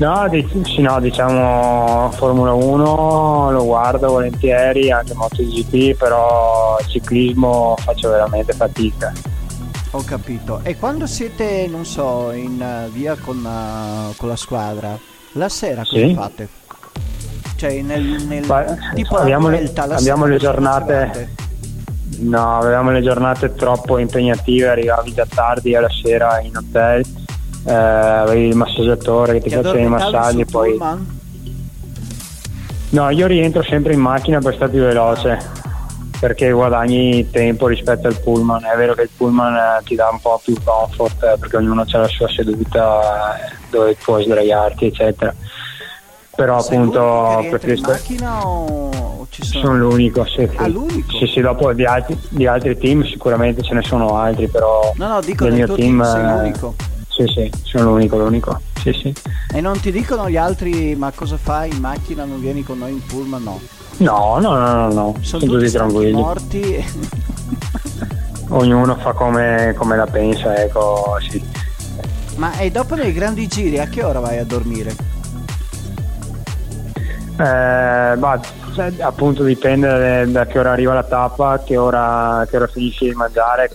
No, 0.00 0.26
dic- 0.30 0.78
no, 0.78 0.98
diciamo 0.98 2.10
Formula 2.12 2.54
1 2.54 3.50
lo 3.50 3.64
guardo 3.64 4.08
volentieri, 4.08 4.90
anche 4.90 5.12
MotoGP, 5.12 5.94
però 5.94 6.78
ciclismo 6.88 7.74
faccio 7.78 8.08
veramente 8.08 8.54
fatica. 8.54 9.12
Ho 9.92 10.02
capito. 10.04 10.60
E 10.62 10.76
quando 10.76 11.06
siete, 11.06 11.66
non 11.68 11.84
so, 11.84 12.30
in 12.30 12.62
eh, 12.62 12.88
via 12.92 13.16
con, 13.16 13.44
eh, 13.44 14.14
con 14.16 14.28
la 14.28 14.36
squadra, 14.36 14.96
la 15.32 15.48
sera 15.48 15.82
cosa 15.84 16.06
Sì. 16.06 16.14
fate? 16.14 16.48
Cioè 17.56 17.82
nel, 17.82 18.02
nel 18.26 18.46
Ma- 18.46 18.64
tipo 18.94 19.16
la 19.16 19.22
abbiamo 19.22 19.48
le- 19.48 19.56
Vuelta, 19.58 19.86
la 19.86 19.96
abbiamo 19.96 20.26
le 20.26 20.36
giornate-? 20.38 21.34
No, 22.20 22.58
avevamo 22.58 22.90
le 22.92 23.02
giornate 23.02 23.54
troppo 23.54 23.98
impegnative, 23.98 24.68
arrivavi 24.68 25.12
già 25.12 25.26
tardi 25.26 25.74
alla 25.74 25.88
sera 25.90 26.40
in 26.40 26.56
hotel, 26.56 27.02
eh, 27.64 27.72
avevi 27.72 28.46
il 28.48 28.56
massaggiatore 28.56 29.34
che 29.34 29.40
ti, 29.40 29.48
Ti 29.48 29.54
faceva 29.56 29.78
i 29.80 29.88
massaggi, 29.88 30.44
poi... 30.44 30.70
pullman? 30.70 31.18
No, 32.90 33.10
io 33.10 33.26
rientro 33.26 33.62
sempre 33.62 33.92
in 33.94 34.00
macchina 34.00 34.38
per 34.40 34.54
stare 34.54 34.70
più 34.70 34.80
veloce, 34.80 35.38
perché 36.20 36.50
guadagni 36.52 37.30
tempo 37.30 37.66
rispetto 37.66 38.06
al 38.06 38.20
pullman. 38.20 38.64
È 38.64 38.76
vero 38.76 38.94
che 38.94 39.02
il 39.02 39.10
pullman 39.16 39.54
eh, 39.54 39.82
ti 39.84 39.94
dà 39.94 40.10
un 40.12 40.20
po' 40.20 40.40
più 40.44 40.54
comfort, 40.62 41.22
eh, 41.22 41.36
perché 41.38 41.56
ognuno 41.56 41.80
ha 41.90 41.98
la 41.98 42.08
sua 42.08 42.28
seduta 42.28 43.36
eh, 43.36 43.56
dove 43.70 43.96
puoi 44.02 44.24
sdraiarti, 44.24 44.86
eccetera. 44.86 45.34
Però 46.36 46.60
Sei 46.60 46.76
appunto 46.76 47.46
preferisco... 47.48 47.90
macchina 47.90 48.46
o, 48.46 49.26
sono? 49.30 49.64
Sono 49.64 49.76
l'unico, 49.76 50.24
sì, 50.26 50.46
sì. 50.48 50.56
Ah, 50.56 50.68
l'unico? 50.68 51.16
Sì, 51.16 51.26
sì, 51.26 51.40
dopo 51.40 51.72
di 51.72 51.84
altri, 51.84 52.18
di 52.28 52.46
altri 52.46 52.76
team 52.78 53.04
sicuramente 53.04 53.62
ce 53.62 53.74
ne 53.74 53.82
sono 53.82 54.16
altri, 54.16 54.48
però 54.48 54.92
No, 54.96 55.08
no, 55.08 55.20
dico 55.20 55.44
del 55.44 55.54
mio 55.54 55.74
team, 55.74 56.02
team 56.02 56.36
l'unico. 56.36 56.74
Sì, 57.08 57.26
sì, 57.26 57.50
sono 57.62 57.90
l'unico, 57.90 58.16
l'unico. 58.16 58.60
Sì, 58.80 58.92
sì. 58.92 59.12
E 59.52 59.60
non 59.60 59.78
ti 59.80 59.90
dicono 59.90 60.30
gli 60.30 60.36
altri 60.36 60.94
ma 60.94 61.10
cosa 61.14 61.36
fai 61.36 61.70
in 61.70 61.78
macchina, 61.78 62.24
non 62.24 62.40
vieni 62.40 62.62
con 62.62 62.78
noi 62.78 62.92
in 62.92 63.04
pullman? 63.04 63.42
No. 63.42 63.60
No, 64.00 64.38
no, 64.38 64.56
no, 64.56 64.74
no, 64.74 64.92
no. 64.92 65.14
Sono 65.20 65.44
sono 65.44 65.58
tutti 65.58 65.70
tranquilli. 65.70 66.12
morti. 66.12 66.84
Ognuno 68.48 68.96
fa 68.96 69.12
come, 69.12 69.74
come 69.76 69.96
la 69.96 70.06
pensa, 70.06 70.56
ecco, 70.56 71.16
sì. 71.20 71.42
ma 72.36 72.58
e 72.58 72.70
dopo 72.70 72.94
nei 72.96 73.12
grandi 73.12 73.46
giri 73.46 73.78
a 73.78 73.86
che 73.86 74.02
ora 74.02 74.18
vai 74.18 74.38
a 74.38 74.44
dormire? 74.44 74.90
Eh, 77.38 78.16
bah, 78.16 78.40
cioè, 78.74 78.92
appunto 79.00 79.44
dipende 79.44 79.86
da, 79.86 80.26
da 80.26 80.46
che 80.46 80.58
ora 80.58 80.72
arriva 80.72 80.94
la 80.94 81.04
tappa, 81.04 81.62
che 81.62 81.76
ora, 81.76 82.44
che 82.50 82.56
ora 82.56 82.66
finisci 82.66 83.04
di 83.04 83.14
mangiare, 83.14 83.70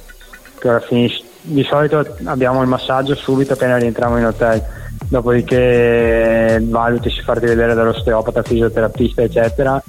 che 0.58 0.68
ora 0.68 0.80
finisci. 0.80 1.24
Di 1.42 1.64
solito 1.64 2.04
abbiamo 2.26 2.62
il 2.64 2.68
massaggio 2.68 3.16
subito 3.16 3.54
appena 3.54 3.78
rientriamo 3.78 4.18
in 4.18 4.26
hotel, 4.26 4.62
dopodiché 5.08 6.60
valuti 6.64 7.12
si 7.12 7.22
farti 7.22 7.46
vedere 7.46 7.76
dall'osteopata, 7.76 8.42
fisioterapista 8.42 9.22
eccetera 9.22 9.82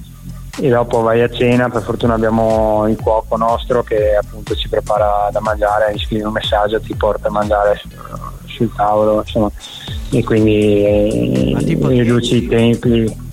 e 0.58 0.68
dopo 0.68 1.02
vai 1.02 1.22
a 1.22 1.28
cena, 1.28 1.68
per 1.68 1.82
fortuna 1.82 2.14
abbiamo 2.14 2.86
il 2.88 2.96
cuoco 2.96 3.36
nostro 3.36 3.82
che 3.82 4.16
appunto 4.16 4.54
ci 4.54 4.68
prepara 4.68 5.28
da 5.30 5.40
mangiare, 5.40 5.94
gli 5.94 5.98
scrive 5.98 6.24
un 6.24 6.32
messaggio, 6.32 6.80
ti 6.80 6.94
porta 6.94 7.28
a 7.28 7.30
mangiare 7.30 7.80
sul 8.46 8.72
tavolo, 8.74 9.18
insomma, 9.18 9.50
e 10.10 10.24
quindi 10.24 11.54
riduci 11.58 12.44
i 12.44 12.48
tempi. 12.48 13.24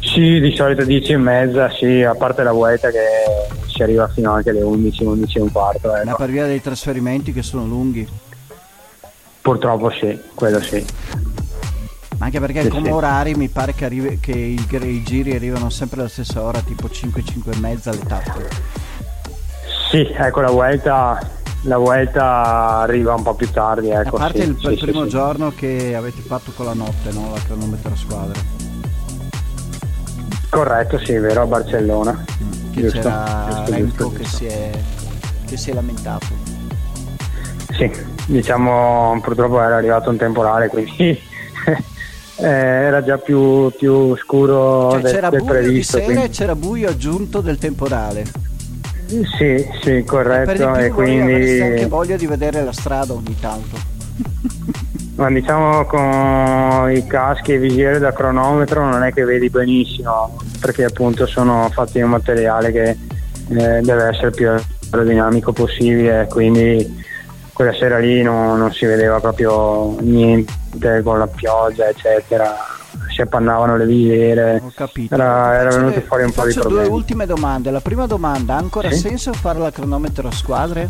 Sì, 0.00 0.40
di 0.40 0.54
solito 0.56 0.84
10 0.84 1.12
e 1.12 1.16
mezza, 1.18 1.70
sì, 1.70 2.02
a 2.02 2.14
parte 2.14 2.42
la 2.42 2.52
vuelta 2.52 2.88
che 2.90 3.04
si 3.66 3.82
arriva 3.82 4.08
fino 4.08 4.32
anche 4.32 4.50
alle 4.50 4.62
11, 4.62 5.04
11 5.04 5.38
e 5.38 5.40
un 5.42 5.52
quarto. 5.52 5.94
Ecco. 5.94 6.08
Ma 6.08 6.14
per 6.14 6.30
via 6.30 6.46
dei 6.46 6.62
trasferimenti 6.62 7.32
che 7.32 7.42
sono 7.42 7.66
lunghi? 7.66 8.08
Purtroppo 9.42 9.90
sì, 9.90 10.18
quello 10.34 10.60
sì. 10.60 10.84
Ma 12.18 12.26
anche 12.26 12.40
perché 12.40 12.62
sì, 12.62 12.68
come 12.68 12.86
sì. 12.86 12.92
orari 12.92 13.34
mi 13.34 13.48
pare 13.48 13.74
che, 13.74 13.84
arrivi, 13.84 14.18
che 14.20 14.32
i, 14.32 14.66
i, 14.70 15.02
giri 15.04 15.34
arrivano 15.34 15.70
sempre 15.70 16.00
alla 16.00 16.08
stessa 16.08 16.42
ora, 16.42 16.60
tipo 16.60 16.90
5, 16.90 17.22
5 17.22 17.52
e 17.52 17.56
mezza 17.58 17.92
le 17.92 18.00
tappe. 18.00 18.48
Sì, 19.90 20.06
ecco 20.12 20.40
la 20.40 20.50
vuelta, 20.50 21.18
la 21.62 21.78
vuelta 21.78 22.78
arriva 22.80 23.14
un 23.14 23.22
po' 23.22 23.34
più 23.34 23.48
tardi. 23.50 23.90
Ecco, 23.90 24.16
a 24.16 24.18
parte 24.18 24.42
sì, 24.42 24.48
il, 24.48 24.72
il 24.72 24.78
primo 24.78 25.06
giorno 25.06 25.52
che 25.54 25.94
avete 25.94 26.20
fatto 26.20 26.50
con 26.56 26.66
la 26.66 26.74
notte, 26.74 27.12
no? 27.12 27.30
la 27.32 27.40
cronometro 27.40 27.94
squadra. 27.94 28.40
Corretto, 30.50 30.98
sì, 30.98 31.12
vero, 31.18 31.42
a 31.42 31.46
Barcellona. 31.46 32.24
Mm, 32.42 32.72
che 32.72 32.80
giusto, 32.80 32.98
c'era 32.98 33.64
giusto, 33.64 33.76
giusto, 33.76 34.10
che, 34.10 34.24
si 34.24 34.46
è, 34.46 34.70
che 35.46 35.56
si 35.56 35.70
è 35.70 35.74
lamentato. 35.74 36.26
Sì, 37.74 37.90
diciamo 38.26 39.20
purtroppo 39.22 39.62
era 39.62 39.76
arrivato 39.76 40.10
un 40.10 40.16
temporale, 40.16 40.68
quindi 40.68 41.27
eh, 42.40 42.46
era 42.46 43.02
già 43.02 43.18
più, 43.18 43.70
più 43.76 44.16
scuro 44.16 44.90
cioè, 44.92 45.00
del, 45.00 45.12
c'era 45.12 45.30
del 45.30 45.40
buio 45.40 45.52
previsto. 45.52 45.98
Di 45.98 46.04
sera 46.04 46.22
e 46.22 46.28
c'era 46.30 46.54
buio 46.54 46.88
aggiunto 46.88 47.40
del 47.40 47.58
temporale. 47.58 48.24
Sì, 49.06 49.66
sì, 49.82 50.04
corretto. 50.04 50.50
E, 50.50 50.54
per 50.56 50.84
e 50.84 50.90
quindi 50.90 51.60
anche 51.60 51.86
voglia 51.86 52.16
di 52.16 52.26
vedere 52.26 52.62
la 52.62 52.72
strada 52.72 53.12
ogni 53.12 53.36
tanto. 53.40 53.96
Ma 55.16 55.28
diciamo 55.30 55.84
con 55.86 56.92
i 56.94 57.04
caschi 57.06 57.54
e 57.54 57.58
visiere 57.58 57.98
da 57.98 58.12
cronometro 58.12 58.88
non 58.88 59.02
è 59.02 59.12
che 59.12 59.24
vedi 59.24 59.50
benissimo, 59.50 60.36
perché 60.60 60.84
appunto 60.84 61.26
sono 61.26 61.68
fatti 61.72 61.98
in 61.98 62.04
un 62.04 62.10
materiale 62.10 62.70
che 62.70 62.88
eh, 62.90 63.80
deve 63.80 64.08
essere 64.08 64.30
più 64.30 64.48
aerodinamico 64.48 65.52
possibile, 65.52 66.28
quindi 66.30 67.04
quella 67.58 67.74
sera 67.74 67.98
lì 67.98 68.22
non, 68.22 68.56
non 68.56 68.72
si 68.72 68.86
vedeva 68.86 69.18
proprio 69.18 69.96
niente 69.98 71.02
con 71.02 71.18
la 71.18 71.26
pioggia, 71.26 71.88
eccetera. 71.88 72.54
Si 73.12 73.20
appannavano 73.20 73.76
le 73.76 73.84
visiere. 73.84 74.62
Ho 74.64 74.70
capito. 74.72 75.12
Era, 75.12 75.58
era 75.58 75.70
venuto 75.70 76.00
fuori 76.02 76.22
un 76.22 76.30
po' 76.30 76.46
di 76.46 76.52
problemi. 76.52 76.84
due 76.84 76.94
ultime 76.94 77.26
domande. 77.26 77.72
La 77.72 77.80
prima 77.80 78.06
domanda: 78.06 78.54
ha 78.54 78.58
ancora 78.58 78.92
sì? 78.92 78.98
senso 78.98 79.32
fare 79.32 79.58
la 79.58 79.72
cronometro 79.72 80.28
a 80.28 80.30
squadre? 80.30 80.88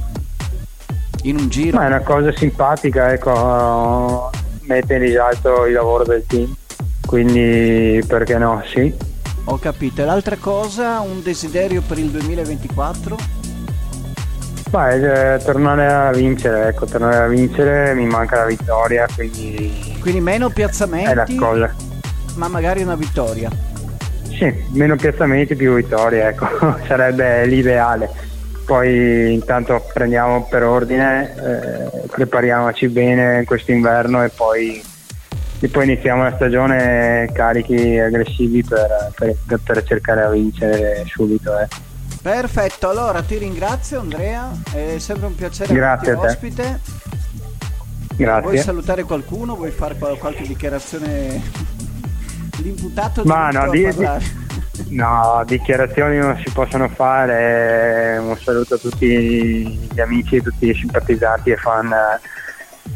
In 1.22 1.38
un 1.38 1.48
giro? 1.48 1.78
Ma 1.78 1.84
è 1.84 1.86
una 1.86 2.02
cosa 2.02 2.36
simpatica, 2.36 3.14
ecco, 3.14 4.30
mette 4.64 4.92
in 4.92 5.00
risalto 5.00 5.64
il 5.64 5.72
lavoro 5.72 6.04
del 6.04 6.26
team. 6.26 6.54
Quindi 7.06 8.04
perché 8.06 8.36
no? 8.36 8.62
Sì. 8.66 8.94
Ho 9.44 9.58
capito. 9.58 10.02
E 10.02 10.04
l'altra 10.04 10.36
cosa, 10.36 11.00
un 11.00 11.22
desiderio 11.22 11.80
per 11.80 11.96
il 11.96 12.10
2024? 12.10 13.37
Beh, 14.70 15.34
eh, 15.34 15.38
tornare 15.38 15.86
a 15.86 16.12
vincere, 16.12 16.68
ecco, 16.68 16.84
tornare 16.84 17.24
a 17.24 17.26
vincere 17.26 17.94
mi 17.94 18.04
manca 18.04 18.36
la 18.36 18.44
vittoria, 18.44 19.06
quindi... 19.14 19.96
Quindi 19.98 20.20
meno 20.20 20.50
piazzamenti, 20.50 21.10
è 21.10 21.14
la 21.14 21.26
cosa. 21.38 21.74
ma 22.34 22.48
magari 22.48 22.82
una 22.82 22.94
vittoria. 22.94 23.48
Sì, 24.28 24.52
meno 24.72 24.94
piazzamenti 24.96 25.56
più 25.56 25.74
vittorie, 25.74 26.28
ecco, 26.28 26.76
sarebbe 26.86 27.46
l'ideale. 27.46 28.10
Poi 28.66 29.32
intanto 29.32 29.82
prendiamo 29.94 30.46
per 30.46 30.62
ordine, 30.62 31.34
eh, 31.34 32.06
prepariamoci 32.06 32.88
bene 32.88 33.44
quest'inverno 33.44 34.22
e 34.22 34.28
poi, 34.28 34.82
e 35.60 35.68
poi, 35.68 35.84
iniziamo 35.84 36.24
la 36.24 36.34
stagione 36.34 37.30
carichi 37.32 37.98
aggressivi 37.98 38.62
per, 38.62 39.12
per, 39.16 39.60
per 39.64 39.82
cercare 39.84 40.30
di 40.30 40.40
vincere 40.40 41.04
subito. 41.06 41.58
Ecco. 41.58 41.87
Perfetto, 42.20 42.88
allora 42.88 43.22
ti 43.22 43.38
ringrazio 43.38 44.00
Andrea, 44.00 44.50
è 44.72 44.98
sempre 44.98 45.26
un 45.26 45.34
piacere 45.34 45.72
Grazie 45.72 46.12
averti 46.12 46.26
ospite. 46.26 46.80
Grazie. 48.16 48.42
Vuoi 48.42 48.58
salutare 48.58 49.04
qualcuno? 49.04 49.54
Vuoi 49.54 49.70
fare 49.70 49.94
qualche 49.96 50.42
dichiarazione? 50.42 51.40
L'imputato 52.62 53.22
Ma 53.24 53.50
no, 53.50 53.70
di, 53.70 53.86
di, 53.94 54.96
no, 54.96 55.44
dichiarazioni 55.46 56.18
non 56.18 56.36
si 56.44 56.50
possono 56.52 56.88
fare. 56.88 58.18
Un 58.18 58.36
saluto 58.36 58.74
a 58.74 58.78
tutti 58.78 59.88
gli 59.92 60.00
amici, 60.00 60.42
tutti 60.42 60.68
i 60.68 60.74
simpatizzanti 60.74 61.50
e 61.50 61.56
fan 61.56 61.94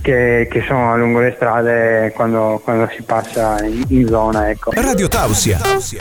che, 0.00 0.48
che 0.50 0.64
sono 0.66 0.96
lungo 0.96 1.20
le 1.20 1.32
strade 1.36 2.12
quando, 2.14 2.60
quando 2.64 2.88
si 2.94 3.02
passa 3.02 3.64
in, 3.64 3.84
in 3.88 4.06
zona. 4.08 4.50
Ecco. 4.50 4.72
Radio 4.74 5.06
Tausia. 5.06 5.58
Tausia. 5.58 6.00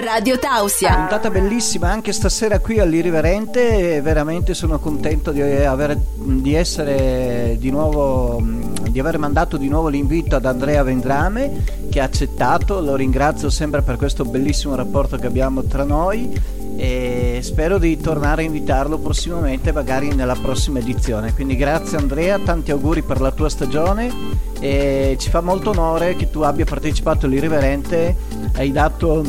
Radio 0.00 0.38
Tausia. 0.38 0.94
Puntata 0.94 1.28
bellissima 1.28 1.90
anche 1.90 2.12
stasera 2.12 2.60
qui 2.60 2.78
all'Irriverente. 2.78 4.00
Veramente 4.00 4.54
sono 4.54 4.78
contento 4.78 5.32
di, 5.32 5.42
aver, 5.42 5.96
di 5.96 6.54
essere 6.54 7.56
di 7.58 7.70
nuovo 7.70 8.40
di 8.88 9.00
aver 9.00 9.18
mandato 9.18 9.56
di 9.56 9.68
nuovo 9.68 9.88
l'invito 9.88 10.36
ad 10.36 10.44
Andrea 10.44 10.82
Vendrame 10.84 11.64
che 11.90 12.00
ha 12.00 12.04
accettato. 12.04 12.80
Lo 12.80 12.94
ringrazio 12.94 13.50
sempre 13.50 13.82
per 13.82 13.96
questo 13.96 14.24
bellissimo 14.24 14.76
rapporto 14.76 15.16
che 15.16 15.26
abbiamo 15.26 15.64
tra 15.64 15.82
noi 15.82 16.32
e 16.76 17.40
spero 17.42 17.78
di 17.78 17.96
tornare 17.98 18.42
a 18.42 18.44
invitarlo 18.44 18.98
prossimamente, 18.98 19.72
magari 19.72 20.14
nella 20.14 20.36
prossima 20.40 20.78
edizione. 20.78 21.34
Quindi 21.34 21.56
grazie 21.56 21.98
Andrea, 21.98 22.38
tanti 22.38 22.70
auguri 22.70 23.02
per 23.02 23.20
la 23.20 23.32
tua 23.32 23.48
stagione 23.48 24.12
e 24.60 25.16
ci 25.18 25.28
fa 25.28 25.40
molto 25.40 25.70
onore 25.70 26.14
che 26.14 26.30
tu 26.30 26.42
abbia 26.42 26.64
partecipato 26.64 27.26
all'Irriverente. 27.26 28.14
Hai 28.54 28.70
dato 28.70 29.24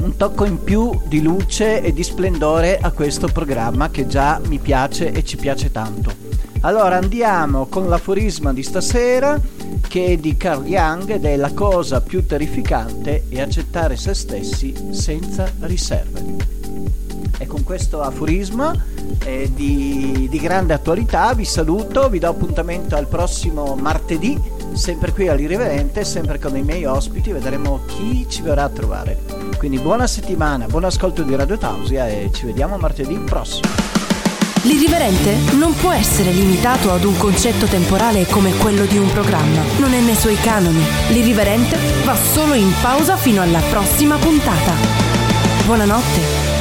un 0.00 0.16
tocco 0.16 0.44
in 0.44 0.62
più 0.62 1.00
di 1.06 1.22
luce 1.22 1.82
e 1.82 1.92
di 1.92 2.02
splendore 2.02 2.78
a 2.78 2.90
questo 2.90 3.28
programma 3.28 3.90
che 3.90 4.06
già 4.06 4.40
mi 4.46 4.58
piace 4.58 5.12
e 5.12 5.24
ci 5.24 5.36
piace 5.36 5.70
tanto. 5.70 6.12
Allora 6.60 6.96
andiamo 6.96 7.66
con 7.66 7.88
l'aforisma 7.88 8.52
di 8.52 8.62
stasera 8.62 9.40
che 9.88 10.06
è 10.06 10.16
di 10.16 10.36
Carl 10.36 10.64
Jung 10.64 11.10
ed 11.10 11.24
è 11.24 11.36
la 11.36 11.52
cosa 11.52 12.00
più 12.00 12.24
terrificante 12.24 13.24
è 13.28 13.40
accettare 13.40 13.96
se 13.96 14.14
stessi 14.14 14.74
senza 14.92 15.50
riserve. 15.60 16.60
E 17.38 17.46
con 17.46 17.64
questo 17.64 18.00
aforisma 18.00 18.72
eh, 19.24 19.50
di, 19.52 20.28
di 20.30 20.38
grande 20.38 20.74
attualità 20.74 21.34
vi 21.34 21.44
saluto, 21.44 22.08
vi 22.08 22.20
do 22.20 22.28
appuntamento 22.28 22.94
al 22.94 23.08
prossimo 23.08 23.74
martedì, 23.74 24.40
sempre 24.74 25.12
qui 25.12 25.26
all'Irriverente, 25.26 26.04
sempre 26.04 26.38
con 26.38 26.56
i 26.56 26.62
miei 26.62 26.84
ospiti, 26.84 27.32
vedremo 27.32 27.80
chi 27.86 28.24
ci 28.28 28.42
verrà 28.42 28.64
a 28.64 28.68
trovare. 28.68 29.41
Quindi 29.62 29.78
buona 29.78 30.08
settimana, 30.08 30.66
buon 30.66 30.82
ascolto 30.82 31.22
di 31.22 31.36
Radio 31.36 31.56
Tausia 31.56 32.08
e 32.08 32.30
ci 32.32 32.46
vediamo 32.46 32.78
martedì 32.78 33.16
prossimo. 33.16 33.68
L'irriverente 34.62 35.36
non 35.56 35.72
può 35.76 35.92
essere 35.92 36.32
limitato 36.32 36.90
ad 36.90 37.04
un 37.04 37.16
concetto 37.16 37.66
temporale 37.66 38.26
come 38.26 38.52
quello 38.56 38.86
di 38.86 38.98
un 38.98 39.08
programma. 39.12 39.62
Non 39.78 39.94
è 39.94 40.00
nei 40.00 40.16
suoi 40.16 40.34
canoni. 40.34 40.82
L'irriverente 41.10 41.78
va 42.02 42.16
solo 42.16 42.54
in 42.54 42.72
pausa 42.80 43.16
fino 43.16 43.40
alla 43.40 43.60
prossima 43.70 44.16
puntata. 44.16 44.74
Buonanotte 45.64 46.51